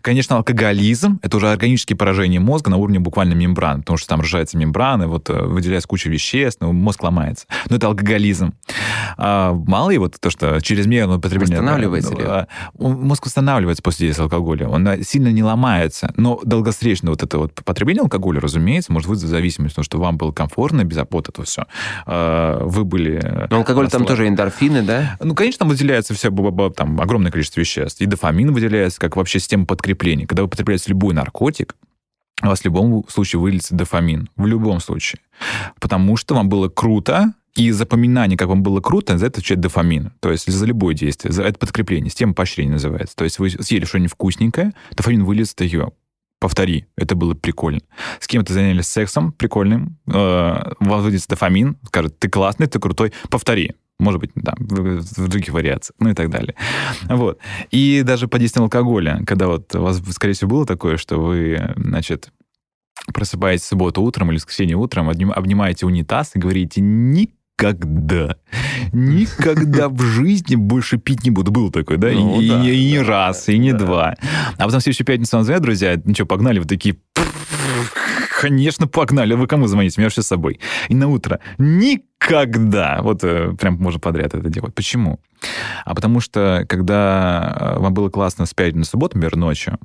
[0.00, 4.56] Конечно, алкоголизм— это уже органические поражения мозга на уровне буквально мембран, потому что там рожаются
[4.72, 7.46] мембраны, вот э, выделяется куча веществ, ну, мозг ломается.
[7.68, 8.54] Но это алкоголизм.
[9.16, 11.58] А, мало ли вот то, что чрезмерное употребление...
[11.58, 12.22] Восстанавливается ли?
[12.24, 12.48] А,
[12.78, 14.68] он- Мозг восстанавливается после действия алкоголя.
[14.68, 16.12] Он а, сильно не ломается.
[16.16, 20.32] Но долгосрочно вот это вот потребление алкоголя, разумеется, может вызвать зависимость, потому что вам было
[20.32, 21.66] комфортно, без вот этого все.
[22.06, 23.46] Вы были...
[23.50, 25.16] Но алкоголь там тоже эндорфины, да?
[25.20, 26.30] Ну, конечно, там выделяется все,
[26.76, 28.00] там огромное количество веществ.
[28.00, 30.26] И дофамин выделяется, как вообще система подкрепления.
[30.26, 31.74] Когда вы потребляете любой наркотик,
[32.42, 34.28] у вас в любом случае выльется дофамин.
[34.36, 35.20] В любом случае.
[35.80, 40.12] Потому что вам было круто, и запоминание, как вам было круто, за это отвечает дофамин.
[40.20, 41.32] То есть за любое действие.
[41.32, 42.08] За это подкрепление.
[42.08, 43.14] Система поощрения называется.
[43.14, 45.92] То есть вы съели что-нибудь вкусненькое, дофамин вылезет ее.
[46.40, 47.82] Повтори, это было прикольно.
[48.18, 53.76] С кем-то занялись сексом прикольным, э, выйдет дофамин, скажет, ты классный, ты крутой, повтори.
[54.02, 56.54] Может быть, да, в, в других вариациях, ну и так далее.
[57.08, 57.38] Вот.
[57.70, 61.72] И даже по действиям алкоголя, когда вот у вас, скорее всего, было такое, что вы,
[61.76, 62.30] значит,
[63.14, 68.36] просыпаетесь в субботу утром или в воскресенье утром, обним- обнимаете унитаз и говорите никогда,
[68.92, 71.50] никогда в жизни больше пить не буду.
[71.52, 72.10] Был такой, да?
[72.10, 73.78] И- Ну и, да, и не да, раз, и не да.
[73.78, 74.16] два.
[74.58, 76.96] А потом в следующую пятницу вам звонят, друзья, ну что, погнали, вы такие...
[78.42, 79.34] «Пф, Конечно, погнали.
[79.34, 80.00] Вы кому звоните?
[80.00, 80.58] Меня вообще с собой.
[80.88, 82.98] И на утро никогда.
[83.00, 84.74] Вот э, прям можно подряд это делать.
[84.74, 85.20] Почему?
[85.84, 89.78] А потому что, когда э, вам было классно с на субботу, например, ночью,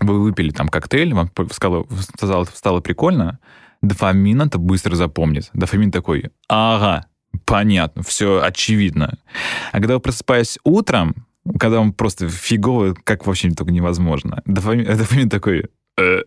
[0.00, 3.38] вы выпили там коктейль, вам стало, стало, стало прикольно,
[3.80, 5.48] дофамин это быстро запомнит.
[5.54, 7.06] Дофамин такой, ага,
[7.46, 9.18] понятно, все очевидно.
[9.72, 11.26] А когда вы просыпаетесь утром,
[11.58, 15.64] когда вам просто фигово, как вообще только невозможно, дофамин, дофамин такой,
[15.98, 16.20] э,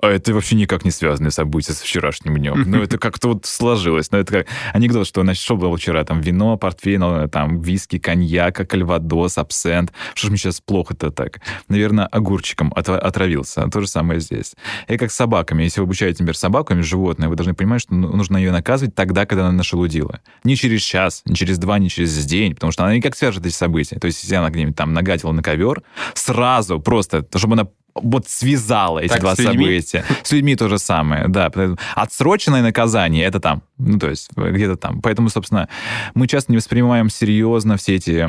[0.00, 2.64] а это вообще никак не связанные события с вчерашним днем.
[2.66, 4.10] Ну, это как-то вот сложилось.
[4.12, 6.04] Ну, это как анекдот, что, значит, что было вчера?
[6.04, 9.92] Там вино, портфель, там виски, коньяк, кальвадос, абсент.
[10.14, 11.40] Что ж мне сейчас плохо-то так?
[11.68, 13.68] Наверное, огурчиком от, отравился.
[13.68, 14.54] То же самое здесь.
[14.88, 15.62] И как с собаками.
[15.62, 19.26] Если вы обучаете, например, собаками, животное, вы должны понимать, что ну, нужно ее наказывать тогда,
[19.26, 20.20] когда она нашелудила.
[20.44, 23.54] Не через час, не через два, не через день, потому что она никак свяжет эти
[23.54, 23.98] события.
[23.98, 25.82] То есть, если она где-нибудь там нагадила на ковер,
[26.14, 27.68] сразу просто, чтобы она
[28.02, 30.04] вот связала эти Так, два с события.
[30.22, 31.50] С людьми то же самое, да.
[31.94, 35.00] Отсроченное наказание это там, ну то есть где-то там.
[35.02, 35.68] Поэтому, собственно,
[36.14, 38.28] мы часто не воспринимаем серьезно все эти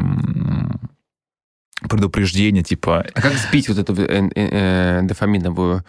[1.88, 5.84] предупреждения, типа А как сбить вот эту э, э, э, дофаминовую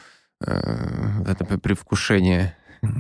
[0.44, 2.56] э, это привкушение?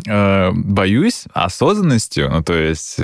[0.06, 2.98] э, боюсь осознанностью, ну то есть...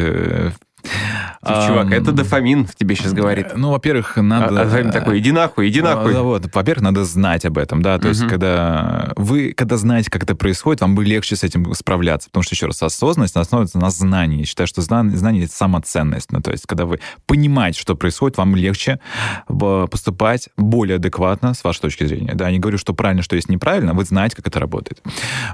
[1.44, 3.56] Чувак, это дофамин в тебе сейчас говорит.
[3.56, 4.60] Ну, во-первых, надо...
[4.60, 6.12] а дофамин такой, иди нахуй, иди Ну, нахуй.
[6.12, 10.22] да, вот, во-первых, надо знать об этом, да, то есть, когда вы, когда знаете, как
[10.22, 13.90] это происходит, вам будет легче с этим справляться, потому что, еще раз, осознанность основывается на
[13.90, 14.40] знании.
[14.40, 18.38] Я считаю, что знание, знание— это самоценность, ну, то есть, когда вы понимаете, что происходит,
[18.38, 19.00] вам легче
[19.48, 23.36] э, поступать более адекватно с вашей точки зрения, да, я не говорю, что правильно, что
[23.36, 25.02] есть неправильно, вы знаете, как это работает.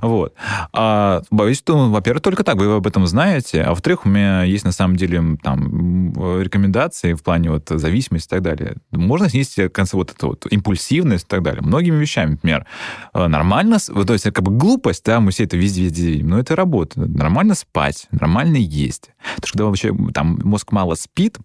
[0.02, 0.34] Вот.
[0.72, 4.64] А боюсь, что, во-первых, только так, вы об этом знаете, а во-вторых, у меня есть,
[4.64, 8.76] на самом деле, там, рекомендации в плане вот зависимости и так далее.
[8.90, 11.62] Можно снизить в конце вот эту вот импульсивность и так далее.
[11.62, 12.66] Многими вещами, например,
[13.14, 16.56] э, нормально, то есть как бы глупость, да, мы все это везде-везде видим, но это
[16.56, 17.00] работа.
[17.00, 19.10] Нормально спать, нормально есть.
[19.36, 21.38] Потому что когда вообще там мозг мало спит,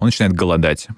[0.00, 0.88] он начинает голодать.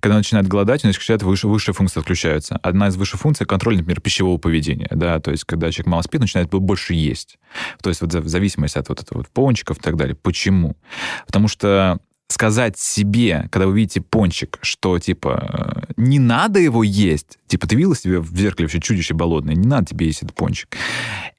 [0.00, 2.56] Когда он начинает голодать, у него начинают выше, высшие функции отключаются.
[2.62, 4.88] Одна из высших функций— контроль, например, пищевого поведения.
[4.90, 5.20] Да?
[5.20, 7.38] То есть, когда человек мало спит, начинает больше есть.
[7.82, 10.14] То есть, вот в зависимости от вот этого вот пончиков и так далее.
[10.14, 10.76] Почему?
[11.26, 11.98] Потому что
[12.32, 17.76] сказать себе, когда вы видите пончик, что, типа, э, не надо его есть, типа, ты
[17.76, 20.76] видела себе в зеркале вообще чудище болотное, не надо тебе есть этот пончик.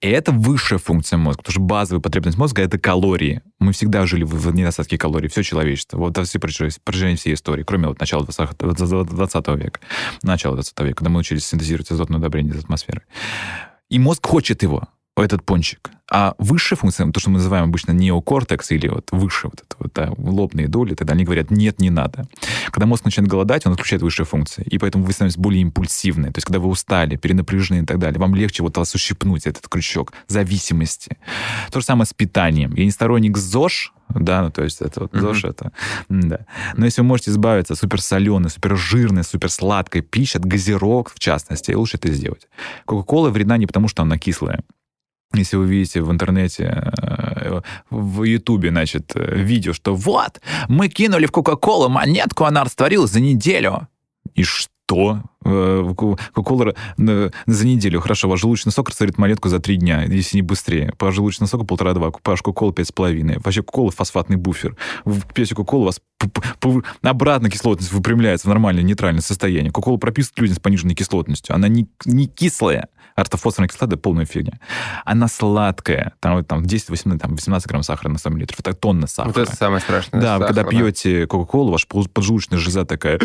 [0.01, 3.41] И это высшая функция мозга, потому что базовая потребность мозга— это калории.
[3.59, 5.97] Мы всегда жили в, недостатке калорий, все человечество.
[5.97, 9.79] Вот все протяжении всей истории, кроме вот начала 20, 20 века.
[10.21, 13.03] Начала 20 века, когда мы учились синтезировать азотное удобрение из атмосферы.
[13.89, 14.87] И мозг хочет его,
[15.22, 15.91] этот пончик.
[16.11, 19.93] А высшая функция, то, что мы называем обычно неокортекс или вот выше вот это вот,
[19.93, 22.28] да, лобные доли, тогда они говорят, нет, не надо.
[22.72, 26.32] Когда мозг начинает голодать, он отключает высшие функции, и поэтому вы становитесь более импульсивны.
[26.32, 29.68] То есть, когда вы устали, перенапряжены и так далее, вам легче вот вас ущипнуть, этот
[29.68, 31.18] крючок зависимости.
[31.72, 32.76] То же самое с питанием.
[32.76, 35.22] Я не сторонник ЗОЖ, да, ну, то есть это вот Мгм.
[35.22, 35.72] ЗОЖ, это,
[36.09, 36.45] да.
[36.76, 41.97] Но если вы можете избавиться от суперсоленой, супержирной, суперсладкой пищи, от газировок, в частности, лучше
[41.97, 42.47] это сделать.
[42.86, 44.64] Кока-кола вредна не потому, что она кислая.
[45.34, 51.31] Если вы видите в интернете, э, в Ютубе, значит, видео, что вот, мы кинули в
[51.31, 53.88] Кока-Колу монетку, она растворилась за неделю.
[54.36, 55.23] И что?
[55.45, 57.99] Э, Ко- Кока-кола э, за неделю.
[57.99, 60.93] Хорошо, ваш желудочный сок растворит монетку за три дня, если не быстрее.
[60.97, 63.38] По желудочному соку полтора-два, по кока-кола пять с половиной.
[63.43, 64.77] Вообще кока-кола фосфатный буфер.
[65.03, 66.01] Вы пьете кока-колу, у вас
[67.01, 69.71] обратно кислотность выпрямляется в нормальное нейтральное состояние.
[69.71, 71.55] Кока-кола прописывают людям с пониженной кислотностью.
[71.55, 72.88] Она не, не кислая.
[73.16, 74.59] Ортофосфорная кислота— полная фигня.
[75.05, 76.14] Она сладкая.
[76.20, 78.41] Там, там 10-18 там, 18 грамм сахара на 100 мл.
[78.41, 79.34] Это тонна сахара.
[79.34, 80.22] Вот это самое страшное.
[80.22, 83.20] Да, вы когда Сахар, пьете Кока-Колу, ваша поджелудочная железа такая...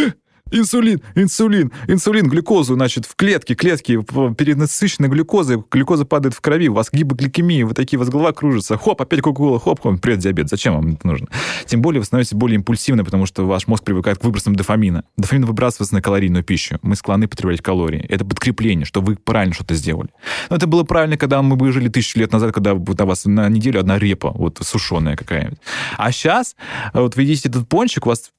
[0.51, 6.69] «Э, Инсулин, инсулин, инсулин, глюкозу, значит, в клетке, клетки перенасыщены глюкозой, глюкоза падает в крови,
[6.69, 10.21] у вас гипогликемия, вы такие, у вас голова кружится, хоп, опять кока-кола, хоп, хоп, привет,
[10.21, 11.29] диабет, зачем вам это нужно?
[11.67, 15.05] Тем более вы становитесь более импульсивны, потому что ваш мозг привыкает к выбросам дофамина.
[15.17, 16.79] Дофамин выбрасывается на калорийную пищу.
[16.83, 18.05] Мы склонны потреблять калории.
[18.09, 20.11] Это подкрепление, что вы правильно что-то сделали.
[20.51, 23.49] Но это было правильно, когда мы бы жили тысячу лет назад, когда вот вас на
[23.49, 25.59] неделю одна репа, вот сушеная какая-нибудь.
[25.97, 26.57] А сейчас,
[26.93, 28.31] вот вы едите этот пончик, у вас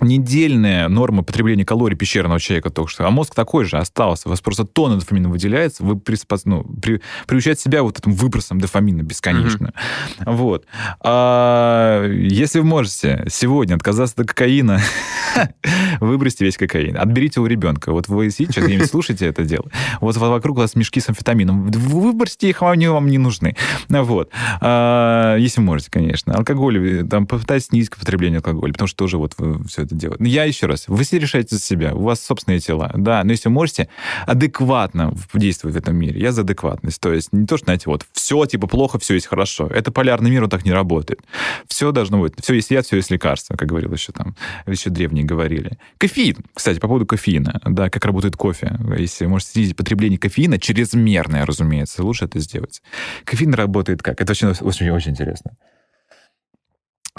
[0.00, 4.28] недельная норма потребления калорий пещерного человека только что, а мозг такой же остался.
[4.28, 8.60] У вас просто тонна дофамина выделяется, вы приспос- ну, при, приучаете себя вот этим выбросом
[8.60, 9.72] дофамина бесконечно.
[10.24, 10.66] Вот.
[11.00, 14.80] А если вы можете сегодня отказаться от кокаина,
[16.00, 16.96] выбросьте весь кокаин.
[16.96, 17.92] Отберите у ребенка.
[17.92, 19.66] Вот вы сейчас где-нибудь слушаете это дело.
[20.00, 21.70] Вот вокруг вас мешки с амфетамином.
[21.70, 23.56] Выбросьте их, они вам не нужны.
[23.88, 24.30] Вот.
[24.60, 26.34] А, если можете, конечно.
[26.34, 29.34] Алкоголь, э, там, попытайтесь снизить потребление алкоголя, потому что тоже вот
[29.68, 30.20] все это делать.
[30.20, 33.48] Я еще раз, вы все решаете за себя, у вас собственные тела, да, но если
[33.48, 33.88] можете
[34.26, 38.06] адекватно действовать в этом мире, я за адекватность, то есть не то, что, знаете, вот,
[38.12, 39.66] все типа плохо, все есть хорошо.
[39.66, 41.20] Это полярный мир, он так не работает.
[41.66, 44.34] Все должно быть, все есть яд, все есть лекарство, как говорил еще там,
[44.66, 45.78] еще древние говорили.
[45.98, 48.78] Кофеин, кстати, по поводу кофеина, да, как работает кофе.
[48.96, 52.82] Если можете снизить потребление кофеина, чрезмерное, разумеется, лучше это сделать.
[53.24, 54.20] Кофеин работает как?
[54.20, 55.52] Это очень, очень, очень интересно.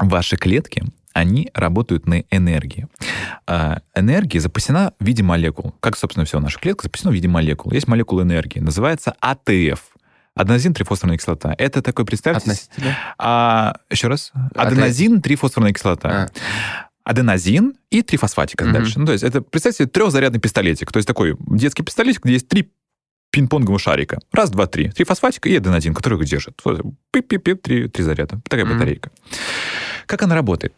[0.02, 0.84] Ваши клетки,
[1.14, 2.88] они работают на энергии.
[3.48, 5.76] А энергия запасена в виде молекул.
[5.80, 7.72] Как, собственно, все наша клетка запасена в виде молекул.
[7.72, 9.82] Есть молекула энергии, называется АТФ.
[10.34, 11.54] Аденозин трифосфорная кислота.
[11.58, 12.56] Это такой, представьте...
[13.18, 14.32] А, еще раз.
[14.56, 16.10] А Аденозин трифосфорная кислота.
[16.10, 16.30] А.
[17.04, 19.00] Аденозин и трифосфатика дальше.
[19.00, 20.92] Ну, то есть это, представьте, трехзарядный пистолетик.
[20.92, 22.72] То есть такой детский пистолетик, где есть три
[23.32, 24.20] пинг-понговых шарика.
[24.32, 24.90] Раз, два, три.
[24.90, 26.62] Трифосфатика и аденозин, который их держит.
[27.12, 28.40] Пип-пип-пип, три, три заряда.
[28.48, 28.74] Такая Мгм.
[28.76, 29.10] батарейка.
[30.06, 30.74] Как она работает?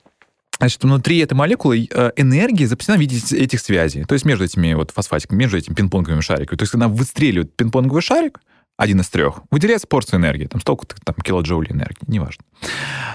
[0.60, 4.06] Значит, внутри этой молекулы э, энергия запасена в виде этих связей.
[4.06, 6.58] То есть между этими вот фосфатиками, между этими пинг-понговыми шариками.
[6.58, 8.40] То есть, когда выстреливает пинг-понговый шарик,
[8.78, 12.44] один из трех, выделяется порция энергии, там столько-то там, килоджоулей энергии, неважно.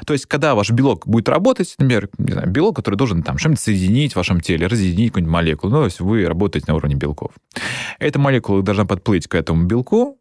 [0.07, 3.61] То есть, когда ваш белок будет работать, например, не знаю, белок, который должен там что-нибудь
[3.61, 7.33] соединить в вашем теле, разъединить какую-нибудь молекулу, ну, то есть вы работаете на уровне белков.
[7.99, 10.19] Эта молекула должна подплыть к этому белку,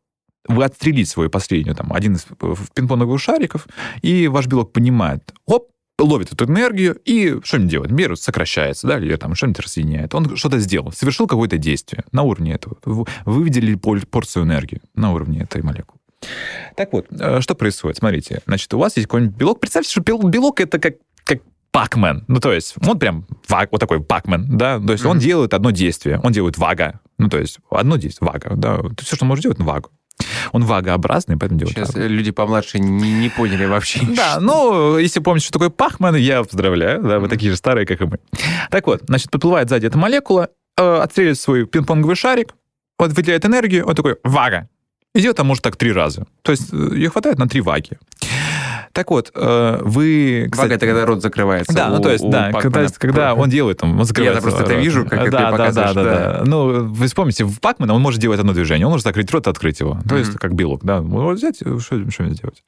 [0.48, 3.68] вы отстрелить свою последнюю, там, один из э, пинг-понговых шариков,
[4.02, 5.70] и ваш белок понимает, оп,
[6.04, 7.92] ловит эту энергию и что-нибудь делает.
[7.92, 10.14] Например, сокращается, да, или там что-нибудь разъединяет.
[10.14, 12.78] Он что-то сделал, совершил какое-то действие на уровне этого.
[12.86, 13.06] Вы
[14.06, 16.00] порцию энергии на уровне этой молекулы.
[16.76, 17.98] Так вот, э, что происходит?
[17.98, 19.60] Смотрите, значит, у вас есть какой-нибудь белок.
[19.60, 21.40] Представьте, что бел- белок это как, как
[21.72, 22.24] Пакмен.
[22.28, 25.20] Ну, то есть, он прям ваг- вот такой Пакмен, да, то есть он Мгм.
[25.20, 29.26] делает одно действие, он делает вага, ну, то есть одно действие, вага, да, все, что
[29.26, 29.90] он может делать, он вагу.
[30.52, 32.08] Он вагообразный, поэтому делает Сейчас вагу.
[32.08, 34.00] люди помладше не, не поняли вообще.
[34.16, 38.02] Да, ну, если помните, что такое Пахман, я поздравляю, да, вы такие же старые, как
[38.02, 38.20] и мы.
[38.72, 42.54] Так вот, значит, подплывает сзади эта молекула, э, отстреливает свой пинг-понговый шарик,
[42.98, 44.70] вот выделяет энергию, он такой, вага.
[45.18, 46.28] И делает там, может, так три раза.
[46.44, 47.98] То есть э, ее хватает на три ваги.
[48.92, 50.48] Так вот, э, вы...
[50.56, 51.74] Вага это когда рот закрывается.
[51.74, 52.62] Да, ну у- то есть, да, Пакмана.
[52.62, 54.42] когда, когда он делает, там, он закрывается.
[54.44, 54.84] просто это рот.
[54.84, 56.40] вижу, как да, да, показываешь, да, да, да.
[56.40, 56.44] да.
[56.46, 59.50] Ну, вы вспомните, в Пакмана он может делать одно движение, он может закрыть рот и
[59.50, 60.00] открыть его.
[60.08, 61.00] То есть, как белок, да.
[61.00, 62.64] Он может взять, что, что сделать.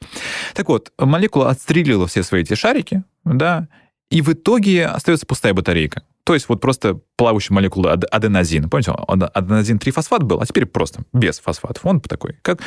[0.56, 3.68] Так вот, молекула отстрелила все свои эти шарики, да,
[4.10, 6.02] и в итоге остается пустая батарейка.
[6.30, 8.70] То есть вот просто плавающая молекула ад- аденозин.
[8.70, 11.84] Помните, он аденозин трифосфат был, а теперь просто без фосфатов.
[11.88, 12.60] Он такой, как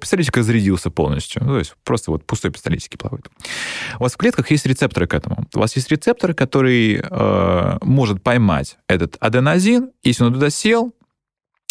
[0.00, 1.44] пистолетик разрядился полностью.
[1.44, 3.28] Ну, То есть просто вот пустой пистолетики плавают.
[3.98, 5.44] У вас в клетках есть рецепторы к этому.
[5.54, 10.94] У вас есть рецепторы, который э, может поймать этот аденозин, если он туда сел,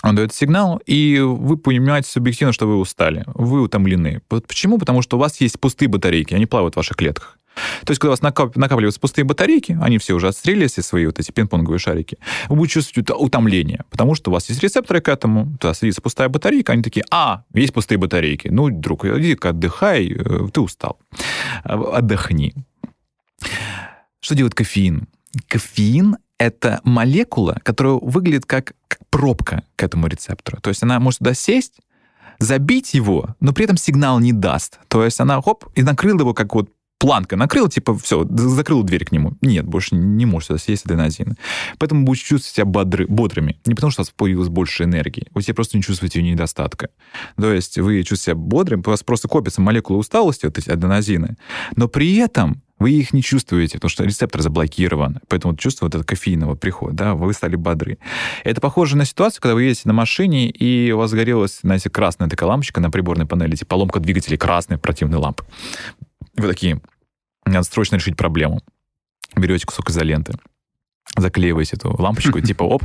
[0.03, 4.21] он дает сигнал, и вы понимаете субъективно, что вы устали, вы утомлены.
[4.27, 4.77] Почему?
[4.77, 7.39] Потому что у вас есть пустые батарейки, они плавают в ваших клетках.
[7.85, 11.05] То есть, когда у вас накап- накапливаются пустые батарейки, они все уже отстрелили все свои
[11.05, 12.17] вот эти пинг-понговые шарики,
[12.49, 16.01] вы будете чувствовать ут- утомление, потому что у вас есть рецепторы к этому, туда садится
[16.01, 20.99] пустая батарейка, они такие, а, есть пустые батарейки, ну, друг, иди-ка отдыхай, э, ты устал,
[21.63, 22.53] А, отдохни.
[24.19, 25.07] Что делает кофеин?
[25.47, 30.59] Кофеин— это молекула, которая выглядит как, как пробка к этому рецептору.
[30.61, 31.79] То есть она может туда сесть,
[32.39, 34.79] забить его, но при этом сигнал не даст.
[34.87, 39.05] То есть она, хоп, и накрыла его как вот планка накрыла, типа, все, закрыла дверь
[39.05, 39.33] к нему.
[39.41, 41.37] Нет, больше не может сюда съесть аденозин.
[41.77, 43.59] Поэтому вы будете чувствовать себя бодры, бодрыми.
[43.65, 45.27] Не потому, что у вас появилось больше энергии.
[45.33, 46.89] Вы себе просто не чувствуете ее недостатка.
[47.37, 51.37] То есть вы чувствуете себя бодрым, у вас просто копятся молекулы усталости, вот эти аденозины,
[51.75, 55.19] но при этом вы их не чувствуете, потому что рецептор заблокирован.
[55.29, 57.97] Поэтому вот чувство вот этого кофейного прихода, да, вы стали бодры.
[58.43, 62.27] Это похоже на ситуацию, когда вы едете на машине, и у вас загорелась, знаете, красная
[62.27, 65.45] такая лампочка на приборной панели, типа поломка двигателей красной противной лампы.
[66.35, 66.81] Вы такие,
[67.45, 68.61] надо срочно решить проблему.
[69.35, 70.33] Берете кусок изоленты,
[71.17, 72.83] заклеиваете эту лампочку, типа, оп,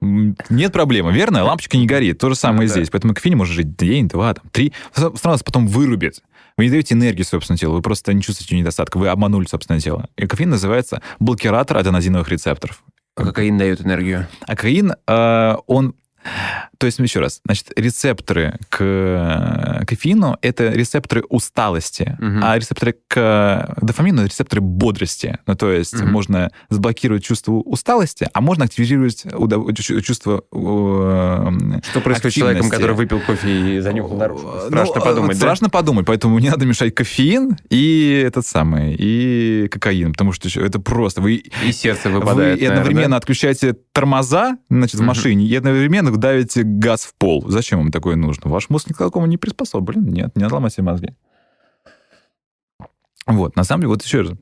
[0.00, 1.44] нет проблемы, верно?
[1.44, 2.18] Лампочка не горит.
[2.18, 2.74] То же самое Да.
[2.74, 2.90] здесь.
[2.90, 4.72] Поэтому кофеин может жить день, два, там, три.
[4.92, 6.22] Сразу потом вырубит.
[6.56, 10.08] Вы не даете энергии собственному телу, вы просто не чувствуете недостатка, вы обманули собственное тело.
[10.16, 12.84] И кофеин называется блокиратор аденозиновых рецепторов.
[13.16, 14.28] А Кокаин дает энергию.
[14.46, 15.94] А кофеин, э, он...
[16.84, 22.40] То есть, еще раз, значит, рецепторы к э, кофеину— это рецепторы усталости, Мгм.
[22.44, 25.38] а рецепторы к дофамину— рецепторы бодрости.
[25.46, 26.12] Ну, то есть Мгм.
[26.12, 30.44] можно заблокировать чувство усталости, а можно активизировать удов- чу- чувство...
[30.52, 34.46] э, Что происходит с человеком, который выпил кофе и занюхал наружу?
[34.46, 35.36] Ну, Страшно э, подумать, да?
[35.36, 40.80] Страшно подумать, поэтому не надо мешать кофеин и этот самый, и кокаин, потому что это
[40.80, 41.22] просто...
[41.22, 46.14] Вы И сердце вы выпадает, и одновременно наверное, отключаете тормоза, значит, в машине, и одновременно
[46.14, 47.44] давите газ в пол.
[47.48, 48.50] Зачем вам такое нужно?
[48.50, 50.06] Ваш мозг ни к такому не приспособлен.
[50.06, 51.10] Нет, не отломайте мозги.
[53.26, 54.32] Вот, на самом деле, вот еще раз.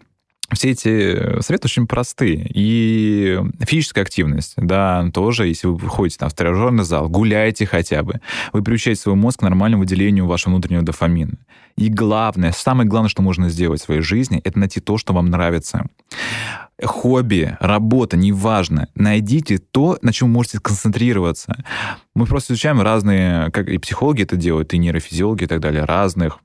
[0.55, 2.51] все эти советы очень простые.
[2.53, 8.20] И физическая активность, да, тоже, если вы выходите там, в тренажерный зал, гуляете хотя бы,
[8.53, 11.39] вы приучаете свой мозг к нормальному выделению вашего внутреннего дофамина.
[11.76, 15.26] И главное, самое главное, что можно сделать в своей жизни, это найти то, что вам
[15.26, 15.87] нравится.
[16.83, 18.89] Хобби, работа, неважно.
[18.95, 21.64] Найдите то, на чем можете концентрироваться.
[22.14, 26.39] Мы просто изучаем разные, как и психологи это делают, и нейрофизиологи и так далее, разных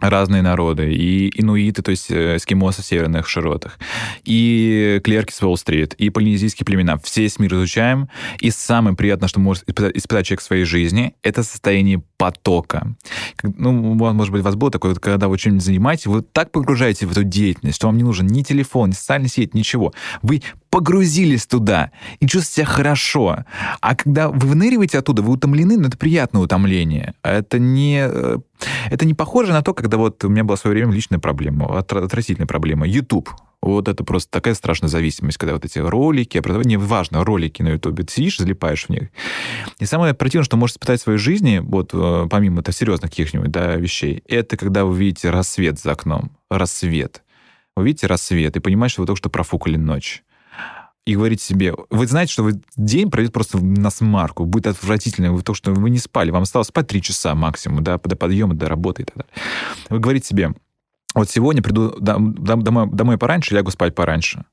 [0.00, 3.78] разные народы, и инуиты, то есть э, эскимосы в северных широтах,
[4.24, 6.98] и клерки с Уолл-стрит, и полинезийские племена.
[6.98, 8.08] Все весь мир изучаем,
[8.40, 12.94] и самое приятное, что может испытать, испытать человек в своей жизни, это состояние потока.
[13.42, 17.12] Ну, может быть, у вас было такое, когда вы чем-нибудь занимаетесь, вы так погружаете в
[17.12, 19.92] эту деятельность, что вам не нужен ни телефон, ни социальная сеть, ничего.
[20.22, 21.90] Вы погрузились туда
[22.20, 23.44] и чувствуете себя хорошо.
[23.80, 27.14] А когда вы выныриваете оттуда, вы утомлены, но это приятное утомление.
[27.22, 28.38] Это не, э,
[28.90, 31.78] это не похоже на то, когда вот у меня была в свое время личная проблема,
[31.78, 32.86] отвратительная проблема.
[32.86, 33.30] YouTube.
[33.60, 38.12] Вот это просто такая страшная зависимость, когда вот эти ролики, неважно, ролики на Ютубе, ты
[38.12, 39.08] сидишь, залипаешь в них.
[39.80, 43.50] И самое противное, что можешь испытать в своей жизни, вот э, помимо это серьезных каких-нибудь
[43.50, 46.30] да, вещей, это когда вы видите рассвет за окном.
[46.48, 47.24] Рассвет.
[47.74, 50.22] Вы видите рассвет и понимаете, что вы только что профукали ночь
[51.08, 55.42] и говорите себе, вы знаете, что вы день пройдет просто на смарку, будет отвратительно, вы
[55.42, 58.68] то, что вы не спали, вам осталось спать три часа максимум, да, до подъема, до
[58.68, 59.32] работы и так далее.
[59.88, 60.52] Вы говорите себе,
[61.14, 64.44] вот сегодня приду домой, домой пораньше, лягу спать пораньше.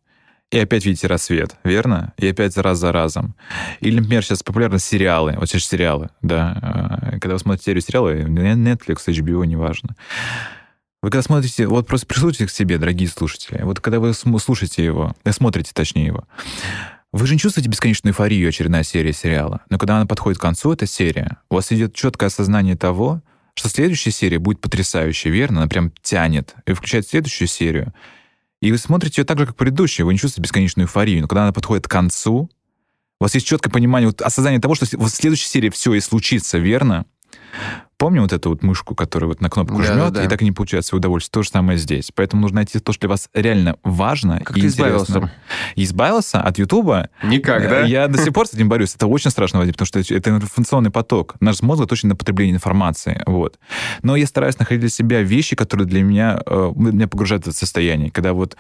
[0.49, 2.14] И опять видите рассвет, верно?
[2.18, 3.36] И опять раз за разом.
[3.82, 5.36] Или, например, сейчас популярны сериалы.
[5.38, 7.01] Вот сейчас сериалы, да.
[7.01, 9.95] Э, когда вы смотрите серию сериалы, Netflix, HBO, неважно.
[11.06, 13.62] Вы когда смотрите, вот просто прислушайтесь к себе, дорогие слушатели.
[13.62, 16.24] Вот когда вы слушаете его, э, смотрите точнее его,
[17.12, 19.62] вы же не чувствуете бесконечную эйфорию очередная серия сериала.
[19.70, 23.22] Но когда она подходит к концу, эта серия, у вас идет четкое осознание того,
[23.53, 25.60] что следующая серия будет потрясающая, верно?
[25.60, 27.93] Она прям тянет и включает следующую серию.
[28.60, 31.22] И вы смотрите ее так же, как предыдущая, вы не чувствуете бесконечную эйфорию.
[31.22, 32.49] Но когда она подходит к концу,
[33.20, 36.58] у вас есть четкое понимание, вот осознание того, что в следующей серии все и случится,
[36.58, 37.06] верно?
[37.97, 40.23] Помню вот эту вот мышку, которая вот на кнопку да, жмет, да, да.
[40.25, 41.31] и так и не получается удовольствие.
[41.31, 42.11] То же самое здесь.
[42.13, 45.31] Поэтому нужно найти то, что для вас реально важно как и ты избавился?
[45.75, 47.09] Избавился от Ютуба?
[47.23, 47.81] Никак, да?
[47.81, 48.95] Я до сих пор с этим борюсь.
[48.95, 51.35] Это очень страшно, Вадим, потому что это информационный поток.
[51.39, 53.23] Наш мозг точно на потребление информации.
[53.25, 53.59] Вот.
[54.01, 57.57] Но я стараюсь находить для себя вещи, которые для меня, э, меня погружают в это
[57.57, 58.11] состояние.
[58.11, 58.57] Когда вот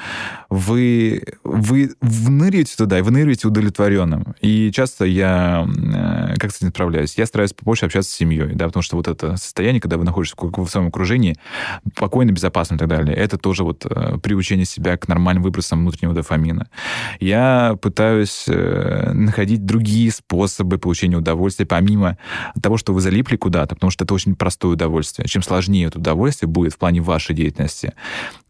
[0.49, 4.35] вы, вы выныриваете туда, и выныриваете удовлетворенным.
[4.41, 7.17] И часто я, э, как с этим справляюсь?
[7.17, 10.35] Я стараюсь побольше общаться с семьей, да, потому что вот это состояние, когда вы находитесь
[10.37, 11.35] в своем окружении,
[11.95, 13.15] спокойно, безопасно и так далее.
[13.15, 16.67] Это тоже вот э, приучение себя к нормальным выбросам внутреннего дофамина.
[17.19, 22.17] Я пытаюсь э, находить другие способы получения удовольствия, помимо
[22.61, 25.27] того, что вы залипли куда-то, потому что это очень простое удовольствие.
[25.27, 27.93] Чем сложнее это удовольствие будет в плане вашей деятельности,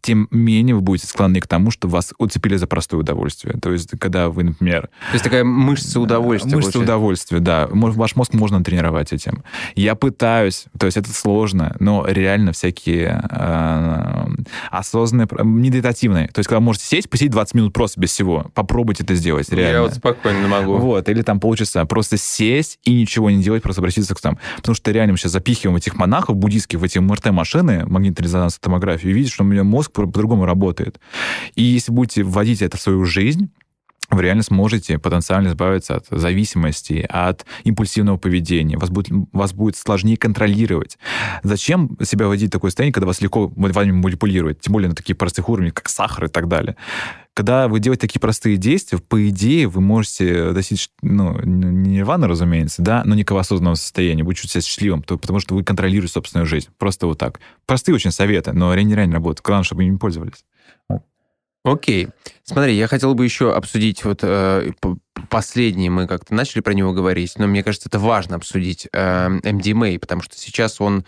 [0.06, 3.58] тем менее вы будете склонны к тому, что вас уцепили за простое удовольствие.
[3.60, 4.82] То есть, когда вы, например...
[4.82, 6.54] То есть такая мышца удовольствия.
[6.54, 6.94] Мышца получается.
[6.94, 7.68] удовольствия, да.
[7.72, 9.42] Ваш мозг можно тренировать этим.
[9.74, 14.26] Я пытаюсь, то есть это сложно, но реально всякие э,
[14.70, 16.28] осознанные, медитативные.
[16.28, 18.46] То есть, когда можете сесть, посидеть 20 минут просто без всего.
[18.54, 19.76] Попробуйте это сделать, реально.
[19.76, 20.76] Я вот спокойно не могу.
[20.76, 21.84] Вот, или там полчаса.
[21.84, 24.38] Просто сесть и ничего не делать, просто обратиться к там.
[24.54, 29.14] Потому что реально мы сейчас запихиваем этих монахов буддийских в эти МРТ-машины, магнитно-резонансную томографию, и
[29.16, 31.00] видите, что у меня мозг по-другому работает.
[31.54, 33.50] И если будете вводить это в свою жизнь,
[34.10, 38.76] вы реально сможете потенциально избавиться от зависимости, от импульсивного поведения.
[38.76, 40.98] Вас будет, вас будет сложнее контролировать.
[41.42, 45.16] Зачем себя вводить в такое состояние, когда вас легко вами манипулируют, тем более на таких
[45.16, 46.76] простых уровнях, как сахар и так далее.
[47.34, 52.80] Когда вы делаете такие простые действия, по идее, вы можете достичь, ну, не нирваны, разумеется,
[52.80, 56.68] да, но некого осознанного состояния, будете чувствовать себя счастливым, потому что вы контролируете собственную жизнь.
[56.78, 57.40] Просто вот так.
[57.66, 59.44] Простые очень советы, но они реально работают.
[59.44, 60.44] Главное, чтобы ими пользовались.
[61.66, 62.08] Окей.
[62.44, 64.70] Смотри, я хотел бы еще обсудить вот э,
[65.28, 69.98] последний, мы как-то начали про него говорить, но мне кажется, это важно обсудить э, MDMA,
[69.98, 71.04] потому что сейчас он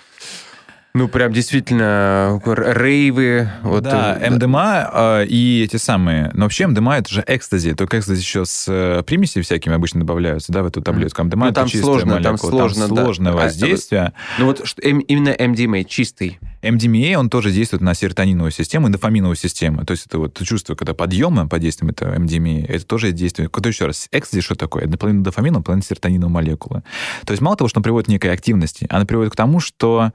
[0.94, 3.48] ну, прям действительно рейвы.
[3.62, 6.30] Вот, да, э, МДМА э, и эти самые...
[6.34, 7.74] Но вообще МДМА— это же экстази.
[7.74, 11.22] Только экстази еще с э, примесями всякими обычно добавляются, да, в эту таблетку.
[11.22, 13.38] МДМА ну, там это сложно, молекула, там сложно, там сложное да.
[13.38, 14.00] воздействие.
[14.00, 16.40] А, ну вот что, именно MDMA чистый.
[16.68, 19.84] MDMA, он тоже действует на серотониновую систему и дофаминовую систему.
[19.84, 23.50] То есть это вот чувство, когда подъема под действием этого MDMA, это тоже действует.
[23.50, 24.08] Кто еще раз?
[24.12, 24.84] Экстази что такое?
[24.84, 26.82] Это половина дофамина, половина серотониновой молекулы.
[27.24, 30.12] То есть мало того, что он приводит к некой активности, она приводит к тому, что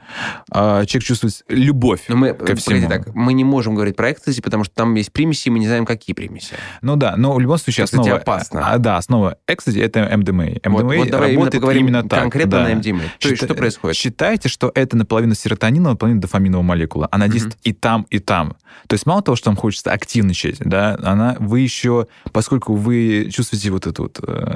[0.51, 2.87] э, человек чувствует любовь Но мы, ко всему.
[2.87, 5.85] так, мы не можем говорить про экстази, потому что там есть примеси, мы не знаем,
[5.85, 6.55] какие примеси.
[6.81, 8.19] Ну да, но в любом случае Кстати, основа...
[8.19, 8.71] опасно.
[8.71, 10.61] А, да, основа экстази— это MDMA.
[10.61, 12.21] MDMA вот, вот давай работает именно, именно так.
[12.21, 12.63] конкретно да.
[12.63, 13.03] на MDMA.
[13.19, 13.97] То есть что происходит?
[13.97, 17.07] Считайте, что это наполовину серотонина, наполовину дофамина дофаминовая молекула.
[17.11, 18.55] Она действует и там, и там.
[18.87, 23.71] То есть мало того, что вам хочется активничать, да, она, вы еще, поскольку вы чувствуете
[23.71, 24.55] вот эту вот э,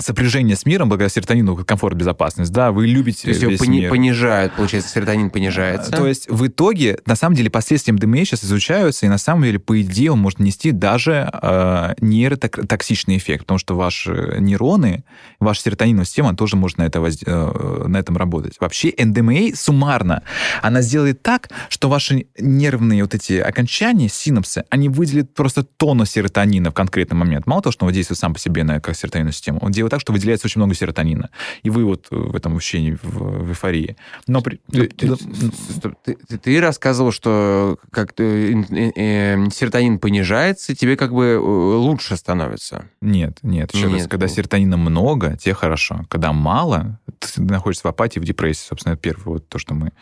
[0.00, 3.90] сопряжение с миром, благодаря серотонину, комфорт, безопасность, да, вы любите То есть его пони- мир.
[3.90, 5.90] понижают, получается, серотонин понижается.
[5.90, 9.58] То есть в итоге, на самом деле, последствия МДМА сейчас изучаются, и на самом деле,
[9.58, 15.04] по идее, он может нести даже э, нейротоксичный эффект, потому что ваши нейроны,
[15.40, 18.56] ваша серотониновая система тоже может на, это воз- э, на этом работать.
[18.60, 20.22] Вообще МДМА суммарно,
[20.62, 26.70] она сделает так, что ваши нервные вот эти окончания, синапсы, они выделят просто тонну серотонина
[26.70, 27.46] в конкретный момент.
[27.46, 30.12] Мало того, что он действует сам по себе на серотониновую систему, он делает так, что
[30.12, 31.30] выделяется очень много серотонина.
[31.62, 33.96] И вы вот в этом ощущении, в, в эйфории.
[34.26, 40.74] Но при- Ты, стоп, ты- ты- ты рассказывал, что как э, э, э, серотонин понижается,
[40.74, 42.86] тебе как бы э, лучше становится.
[43.00, 43.92] Нет, нет, еще раз.
[44.02, 44.08] Нет.
[44.10, 46.04] Когда серотонина много, тебе хорошо.
[46.08, 48.66] Когда мало, ты находишься в апатии, в депрессии.
[48.68, 49.92] Собственно, это первое вот то, что мы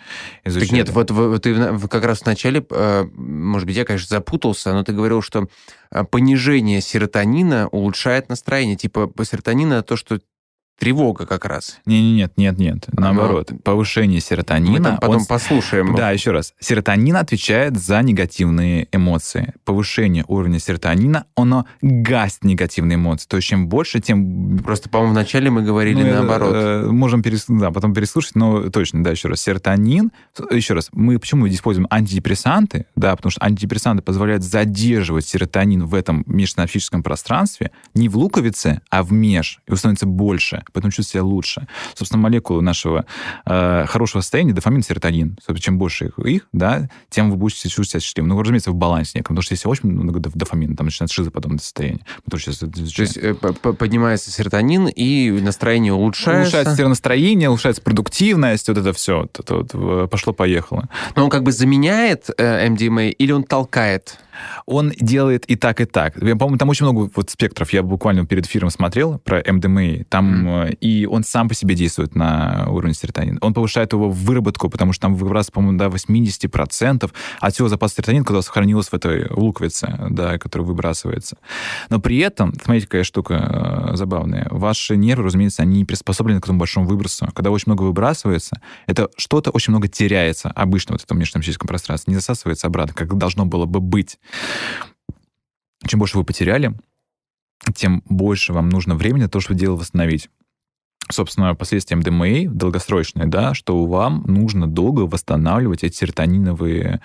[0.44, 0.66] изучали.
[0.68, 1.54] Так нет, вот в- ты
[1.88, 5.85] как раз в начале, э, может быть, я, конечно, запутался, но ты говорил, что э,
[6.04, 8.76] понижение серотонина улучшает настроение.
[8.76, 10.20] Типа по серотонина то, что
[10.78, 11.78] тревога как раз.
[11.86, 12.86] Не, не, нет, нет, нет.
[12.92, 14.92] Наоборот, повышение серотонина.
[14.92, 15.94] Мы потом он- послушаем.
[15.94, 16.54] Да, еще раз.
[16.60, 19.54] Серотонин отвечает за негативные эмоции.
[19.64, 23.26] Повышение уровня серотонина, оно гасит негативные эмоции.
[23.28, 26.52] То есть чем больше, тем Просто, по-моему, вначале мы говорили Ну, наоборот.
[26.54, 27.44] э, можем перес...
[27.48, 29.40] да, потом переслушать, но точно, да, еще раз.
[29.40, 30.10] Серотонин,
[30.50, 32.86] еще раз, мы почему используем антидепрессанты?
[32.96, 39.02] Да, потому что антидепрессанты позволяют задерживать серотонин в этом межсинаптическом пространстве не в луковице, а
[39.02, 41.66] в меж, и становится больше, поэтому чувствует себя лучше.
[41.94, 43.06] Собственно, молекулы нашего
[43.44, 47.90] э, хорошего состояния, дофамин, серотонин, собственно, чем больше их, их, да, тем вы будете чувствовать
[47.90, 48.30] себя счастливым.
[48.30, 51.58] Ну, разумеется, в балансе неком, потому что если очень много доф- дофамина, там начинается шизоподобное
[51.58, 52.04] состояние.
[52.24, 56.58] Мы тоже сейчас это То есть э, поднимается серотонин, и настроение улучшается.
[56.58, 59.28] Улучшается настроение, улучшается продуктивность, вот это все.
[59.34, 60.88] Вот вот, пошло-поехало.
[61.14, 64.18] Но он как бы заменяет э, MDMA или он толкает?
[64.66, 66.16] Он делает и так, и так.
[66.16, 67.72] Я, по-моему, там очень много вот спектров.
[67.72, 70.04] Я буквально перед эфиром смотрел про МДМА.
[70.08, 73.38] Там, э, и он сам по себе действует на уровне серотонина.
[73.40, 77.10] Он повышает его выработку, потому что там выбрасывается, по-моему, до 80%
[77.40, 81.36] от всего запаса серотонина, который сохранилось в этой луковице, да, который выбрасывается.
[81.90, 84.48] Но при этом, смотрите, какая штука э, забавная.
[84.50, 87.26] Ваши нервы, разумеется, они не приспособлены к этому большому выбросу.
[87.34, 92.12] Когда очень много выбрасывается, это что-то очень много теряется обычно вот в этом межсинаптическом пространстве,
[92.12, 94.18] не засасывается обратно, как должно было бы быть.
[95.86, 96.74] Чем больше вы потеряли,
[97.74, 100.30] тем больше вам нужно времени на то, чтобы дело восстановить.
[101.10, 107.00] Собственно, последствия МДМА долгосрочные, да, что вам нужно долго восстанавливать эти серотониновые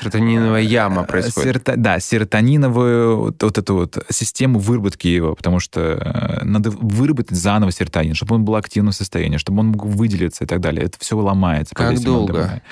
[0.00, 1.56] Серотониновая яма происходит.
[1.56, 7.72] Серото- да, серотониновую вот, эту вот систему выработки его, потому что э, надо выработать заново
[7.72, 10.84] серотонин, чтобы он был в активном состоянии, чтобы он мог выделиться и так далее.
[10.84, 11.74] Это все ломается.
[11.74, 12.62] Как долго?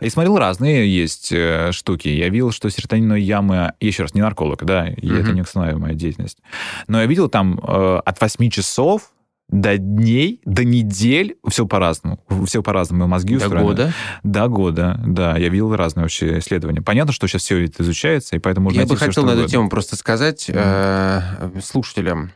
[0.00, 2.08] И смотрел разные есть э, штуки.
[2.08, 5.16] Я видел, что серотониновая яма, еще раз, не нарколог, да, Мгм.
[5.16, 5.44] это не
[5.76, 6.38] моя деятельность,
[6.88, 9.10] но я видел там э, от 8 часов
[9.48, 12.20] до дней, до недель, все по-разному.
[12.46, 13.68] Все по-разному мозги До устроены.
[13.68, 13.92] года.
[14.24, 15.36] До года, да.
[15.36, 16.82] Я видел разные вообще исследования.
[16.82, 19.48] Понятно, что сейчас все это изучается, и поэтому можно Я бы всё, хотел на эту
[19.48, 21.20] тему просто сказать э,
[21.62, 22.32] слушателям.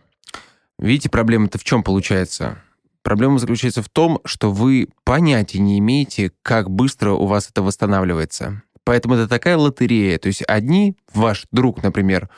[0.78, 2.58] Видите, проблема-то в чем получается?
[3.02, 8.62] Проблема заключается в том, что вы понятия не имеете, как быстро у вас это восстанавливается.
[8.84, 10.18] Поэтому это такая лотерея.
[10.18, 12.28] То есть одни, ваш друг, например,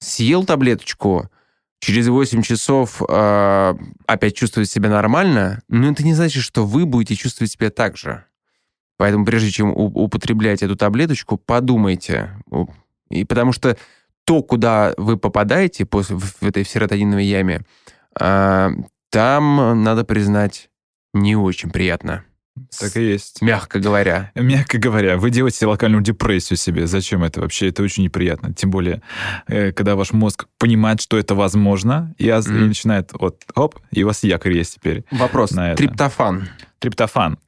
[0.00, 1.30] съел таблеточку,
[1.84, 3.74] через 8 часов э,
[4.06, 8.24] опять чувствует себя нормально, но это не значит, что вы будете чувствовать себя так же.
[8.96, 12.30] Поэтому прежде чем употреблять эту таблеточку, подумайте.
[13.10, 13.76] И потому что
[14.24, 17.62] то, куда вы попадаете после, в этой серотониновой яме,
[18.18, 18.70] а,
[19.10, 20.70] там, надо признать,
[21.12, 22.24] не очень приятно.
[22.78, 23.42] Так и есть.
[23.42, 24.30] Мягко говоря.
[24.34, 26.86] Мягко говоря, вы делаете локальную депрессию себе.
[26.86, 27.68] Зачем это вообще?
[27.68, 28.54] Это очень неприятно.
[28.54, 29.02] Тем более,
[29.48, 32.68] э, когда ваш мозг понимает, что это возможно, и, Мгм.
[32.68, 35.04] начинает вот, оп, и у вас якорь есть теперь.
[35.10, 35.50] Вопрос.
[35.50, 35.78] На это.
[35.78, 36.48] Триптофан.
[36.78, 37.38] Триптофан.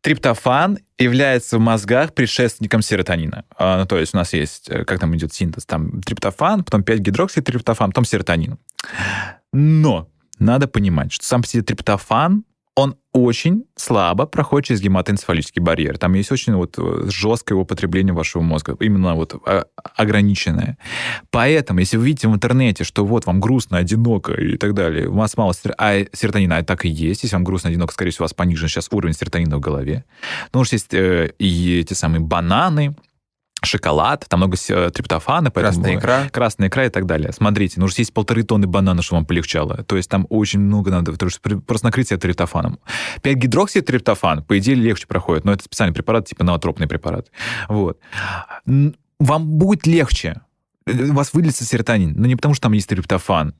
[0.00, 3.44] Триптофан является в мозгах предшественником серотонина.
[3.56, 6.82] А, ну, то есть у нас есть, э, как там идет синтез, там триптофан, потом
[6.82, 8.58] 5-гидрокситриптофан, потом серотонин.
[9.52, 10.08] Но
[10.38, 12.44] надо понимать, что сам по себе триптофан,
[12.76, 15.96] он очень слабо проходит через гематоэнцефалический барьер.
[15.98, 19.66] Там есть очень вот э, жесткое употребление вашего мозга, именно вот а,
[19.96, 20.76] ограниченное.
[21.30, 25.14] Поэтому, если вы видите в интернете, что вот вам грустно, одиноко и так далее, у
[25.14, 27.22] вас мало сер- а серотонина, а так и есть.
[27.22, 30.04] Если вам грустно, одиноко, скорее всего, у вас понижен сейчас уровень серотонина в голове.
[30.46, 32.96] Потому что есть э, и эти самые бананы,
[33.64, 35.50] шоколад, там много с- триптофана.
[35.50, 36.28] поэтому- Красная икра.
[36.30, 37.32] Красная икра и так далее.
[37.32, 39.84] Смотрите, нужно съесть полторы тонны банана, чтобы вам полегчало.
[39.84, 42.78] То есть там очень много надо, потому что просто накрыть себя триптофаном.
[43.22, 47.28] 5 гидрокситриптофан, по идее, легче проходит, но это специальный препарат, типа ноотропный препарат.
[47.68, 47.98] Вот.
[48.66, 50.40] Вам будет легче.
[50.86, 52.14] Э, У вас выделится серотонин.
[52.16, 53.54] Но не потому, что там есть триптофан,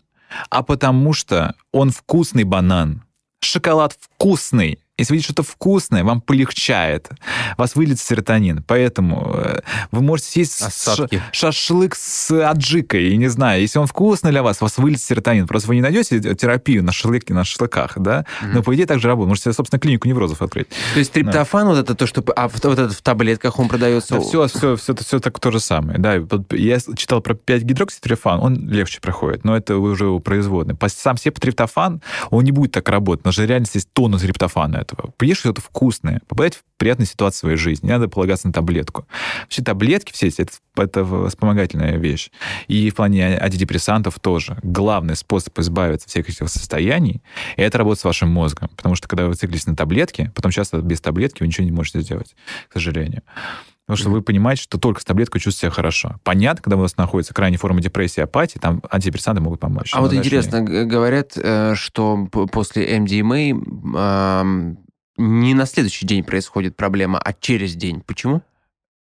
[0.51, 3.03] а потому что он вкусный банан.
[3.41, 4.79] Шоколад вкусный.
[4.97, 7.11] Если вы видите что-то вкусное, вам полегчает.
[7.57, 8.63] Вас выльется серотонин.
[8.63, 11.21] Поэтому э, вы можете съесть Осадки.
[11.33, 13.09] ша- шашлык с аджикой.
[13.09, 15.49] И не знаю, если он вкусный для вас, вас выльется серотонин.
[15.49, 18.25] Просто вы не найдете терапию на шашлыке, на шашлыках, да?
[18.53, 19.31] Но по идее так же работает.
[19.31, 20.69] Можете, собственно, клинику неврозов открыть.
[20.69, 22.23] То есть триптофан, вот это то, что...
[22.37, 24.21] А вот этот в таблетках он продается...
[24.21, 25.99] все, все, все, все так то же самое.
[25.99, 26.15] Да,
[26.51, 30.77] я читал про 5 гидрокситриптофан, он легче проходит, но это уже у производный.
[30.87, 35.13] Сам себе триптофан, он не будет так работать, потому что реально есть тонна триптофана этого.
[35.17, 39.07] Поешь что-то вкусное, попадать в приятную ситуацию в своей жизни, не надо полагаться на таблетку.
[39.43, 42.31] Вообще таблетки все эти, это, это вспомогательная вещь.
[42.69, 44.59] И в плане антидепрессантов тоже.
[44.63, 47.23] Главный способ избавиться от всех этих состояний,
[47.57, 48.69] это работа с вашим мозгом.
[48.77, 52.01] Потому что когда вы циклитесь на таблетке, потом часто без таблетки вы ничего не можете
[52.01, 52.37] сделать,
[52.69, 53.23] к сожалению.
[53.87, 56.17] Потому что вы понимаете, что только с таблеткой чувствуете себя хорошо.
[56.23, 59.91] Понятно, когда у вас находится крайняя форма депрессии, апатии, там антидепрессанты могут помочь.
[59.93, 64.79] А вот интересно, говорят, э, что после MDMA ам,
[65.19, 68.01] не на следующий день происходит проблема, а через день.
[68.01, 68.43] Почему?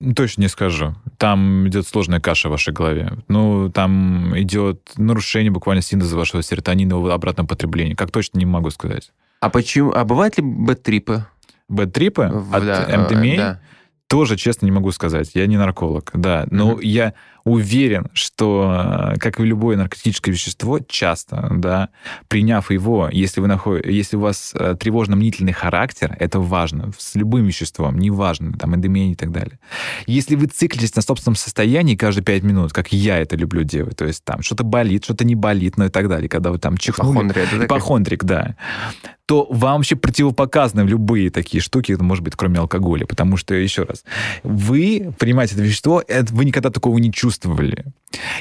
[0.02, 0.96] Ну, Точно не скажу.
[1.18, 3.14] Там идет сложная каша в вашей голове.
[3.30, 7.94] Ну, там идет нарушение буквально синтеза вашего серотонина в обратном потреблении.
[7.94, 9.14] Как точно не могу сказать.
[9.40, 9.94] А почему?
[9.94, 11.26] А бывают ли бэт-трипы?
[11.70, 13.62] Бэт-трипы от да, э, MDMA да.
[14.14, 15.32] Тоже, честно, не могу сказать.
[15.34, 16.46] Я не нарколог, да.
[16.52, 16.82] Но Мгм.
[16.82, 17.14] я
[17.46, 21.90] уверен, что, э, как и любое наркотическое вещество, часто, да,
[22.28, 23.84] приняв его, если, вы наход...
[23.88, 26.92] если у вас э, тревожно-мнительный характер, это важно.
[26.96, 29.58] С любым веществом, неважно, там, эндемия и так далее.
[30.06, 34.06] Если вы циклитесь на собственном состоянии каждые пять минут, как я это люблю делать, то
[34.06, 37.14] есть там что-то болит, что-то не болит, ну и так далее, когда вы там чихнули...
[37.14, 37.66] Ипохондрия?
[37.66, 38.56] Ипохондрик, да.
[39.26, 43.06] То вам вообще противопоказаны любые такие штуки, это может быть, кроме алкоголя.
[43.06, 44.04] Потому что, еще раз,
[44.44, 47.86] вы принимаете это вещество, это вы никогда такого не чувствовали.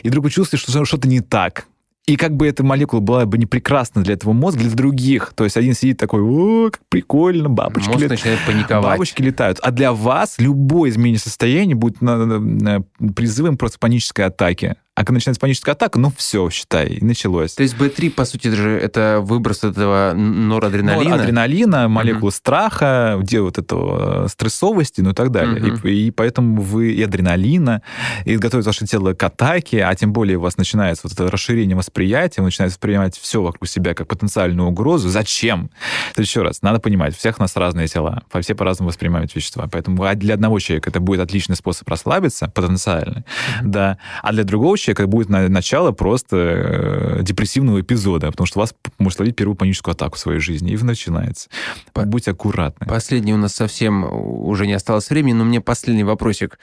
[0.03, 1.67] И вдруг вы чувствуете, что что-то не так.
[2.07, 5.33] И как бы эта молекула была бы не прекрасна для этого мозга, для других.
[5.37, 8.83] То есть один сидит такой, о, как прикольно, бабочки Мозг лет- начинает паниковать.
[8.95, 9.61] Бабочки летают.
[9.63, 14.75] А для вас любое изменение состояния будет на- на- на- призывом просто панической атаки.
[15.03, 17.55] А когда начинается паническая атака, ну все, считай, началось.
[17.55, 21.17] То есть Б3, по сути, это же это выброс этого норадреналина.
[21.17, 25.61] Ну, адреналина, молекулы страха, где вот этого э, стрессовости, ну и так далее.
[25.61, 25.89] Мгм.
[25.89, 27.83] И, и поэтому вы и адреналина,
[28.25, 31.77] и готовит ваше тело к атаке, а тем более у вас начинается вот это расширение
[31.77, 35.09] восприятия, вы начинаете воспринимать все вокруг себя как потенциальную угрозу.
[35.09, 35.71] Зачем?
[36.15, 39.69] То еще раз, надо понимать, у всех у нас разные тела, все по-разному воспринимают вещества.
[39.69, 43.25] Поэтому а для одного человека это будет отличный способ расслабиться, потенциально,
[43.65, 48.59] да, а для другого человека это будет на- начало просто э, депрессивного эпизода, потому что
[48.59, 51.49] у вас может словить первую паническую атаку в своей жизни, и начинается.
[51.93, 52.87] По- Будьте аккуратны.
[52.87, 56.59] Последний у нас совсем уже не осталось времени, но мне последний вопросик.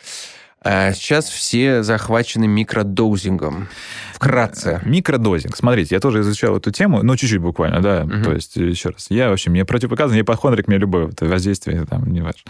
[0.62, 3.70] А, Сейчас все захвачены микродоузингом.
[4.14, 4.82] Вкратце.
[4.84, 5.56] Микродозинг.
[5.56, 8.04] Смотрите, я тоже изучал эту тему, но чуть-чуть буквально, да.
[8.04, 8.24] Мгм.
[8.24, 12.20] То есть, еще раз, я вообще, мне противопоказан, я ипохондрик, мне любое воздействие, там, не
[12.20, 12.42] важно.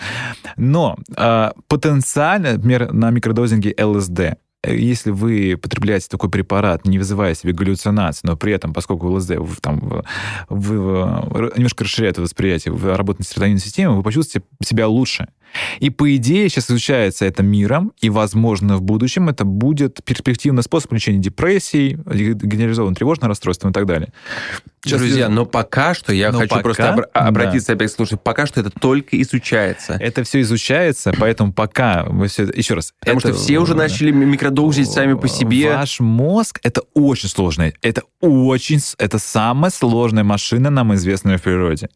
[0.57, 7.33] Но а, потенциально, например, на микродозинге ЛСД, э, если вы потребляете такой препарат, не вызывая
[7.33, 10.03] себе галлюцинации, но при этом, поскольку ЛСД там,
[10.49, 15.29] вы- немножко расширяет восприятие, вы работаете с серотонинной системой, вы почувствуете себя лучше.
[15.79, 20.91] И, по идее, сейчас изучается это миром, и, возможно, в будущем это будет перспективный способ
[20.93, 24.11] лечения депрессий, генерализованного тревожного расстройства и так далее.
[24.83, 27.19] Сейчас Друзья, идет- но пока что, я Но хочу пока, просто да.
[27.19, 29.93] обратиться опять к слушателям, пока что это только изучается.
[29.99, 32.43] это все изучается, поэтому пока вы все...
[32.43, 32.93] Еще раз.
[32.99, 35.75] Потому это- что все уже начали микродоузить сами по себе.
[35.75, 37.73] Ваш мозг— это очень сложное.
[37.81, 38.79] Это очень...
[38.97, 41.89] Это самая сложная машина, нам известная в природе.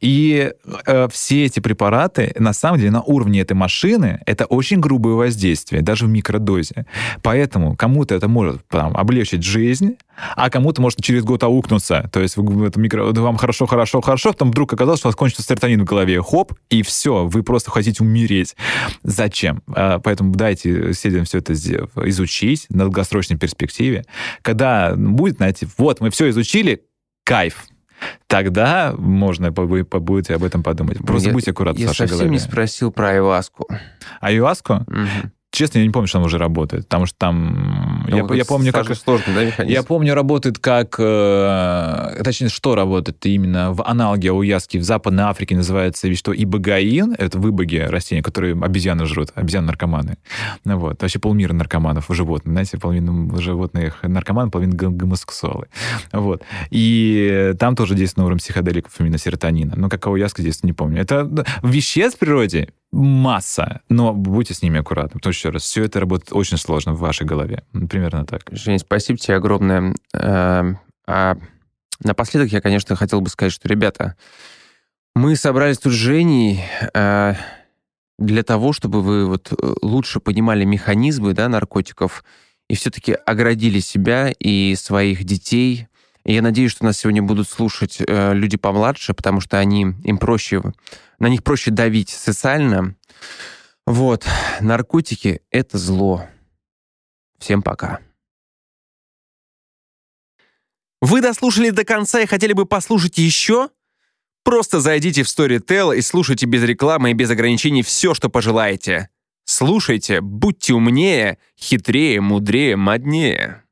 [0.00, 0.52] И
[0.86, 5.82] э, все эти препараты, на самом деле, на уровне этой машины, это очень грубое воздействие,
[5.82, 6.86] даже в микродозе.
[7.22, 9.96] Поэтому кому-то это может там, облегчить жизнь,
[10.36, 12.08] а кому-то может через год аукнуться.
[12.12, 13.04] То есть это микро...
[13.12, 16.22] вам хорошо, хорошо, хорошо, потом вдруг оказалось, что у вас кончится серотонин в голове.
[16.22, 18.56] Хоп, и все, вы просто хотите умереть.
[19.02, 19.62] Зачем?
[19.74, 24.04] А, Поэтому дайте седям все это изучить на долгосрочной перспективе.
[24.42, 26.82] Когда будет, знаете, вот, мы все изучили,
[27.24, 27.66] кайф.
[28.26, 30.98] Тогда можно побу- будете об этом подумать.
[31.04, 32.32] Просто Я- будьте аккуратны Я с вашей совсем головой.
[32.32, 33.66] не спросил про айваску.
[34.20, 34.84] Аюаску?
[34.86, 35.32] Мгм.
[35.52, 38.04] Честно, я не помню, что она уже работает, потому что там.
[38.08, 38.94] Ну, я, я помню, как...
[38.94, 39.72] сложный, да, механизм?
[39.72, 40.94] Я помню, работает как...
[40.98, 47.14] э, точнее, что работает именно в аналоге ауяски в Западной Африке называется ведь что ибогаин,
[47.18, 50.18] это выбоги растения, которые обезьяны жрут, обезьяны-наркоманы.
[50.64, 51.02] Ну Вот.
[51.02, 52.52] Вообще полмира наркоманов у животных.
[52.52, 55.66] Знаете, половина животных наркоманы, половина гом- гомосексуалы.
[56.12, 56.42] Вот.
[56.70, 59.74] И там тоже действует на уровне психоделиков именно серотонина.
[59.76, 61.00] Но как ауяска здесь не помню.
[61.00, 61.28] Это
[61.62, 65.18] веществ в природе масса, но будьте с ними аккуратны.
[65.20, 67.64] Потому что, еще раз, все это работает очень сложно в вашей голове.
[67.72, 68.42] Примерно так.
[68.50, 69.94] Жень, спасибо тебе огромное.
[70.12, 71.36] Эм, А
[72.02, 74.16] напоследок я, конечно, хотел бы сказать, что, ребята,
[75.14, 76.62] мы собрались тут с Женей
[76.94, 77.34] э,
[78.18, 82.24] для того, чтобы вы вот э, лучше понимали механизмы да, наркотиков
[82.68, 85.88] и все-таки оградили себя и своих детей.
[86.24, 90.18] И я надеюсь, что нас сегодня будут слушать э, люди помладше, потому что они, им
[90.18, 90.62] проще,
[91.20, 92.96] на них проще давить социально.
[93.86, 94.26] Вот,
[94.60, 96.26] наркотики— это зло.
[97.38, 98.00] Всем пока.
[101.00, 103.70] Вы дослушали до конца и хотели бы послушать еще?
[104.42, 109.10] Просто зайдите в Storytel и слушайте без рекламы и без ограничений все, что пожелаете.
[109.44, 113.64] Слушайте, будьте умнее, хитрее, мудрее, моднее.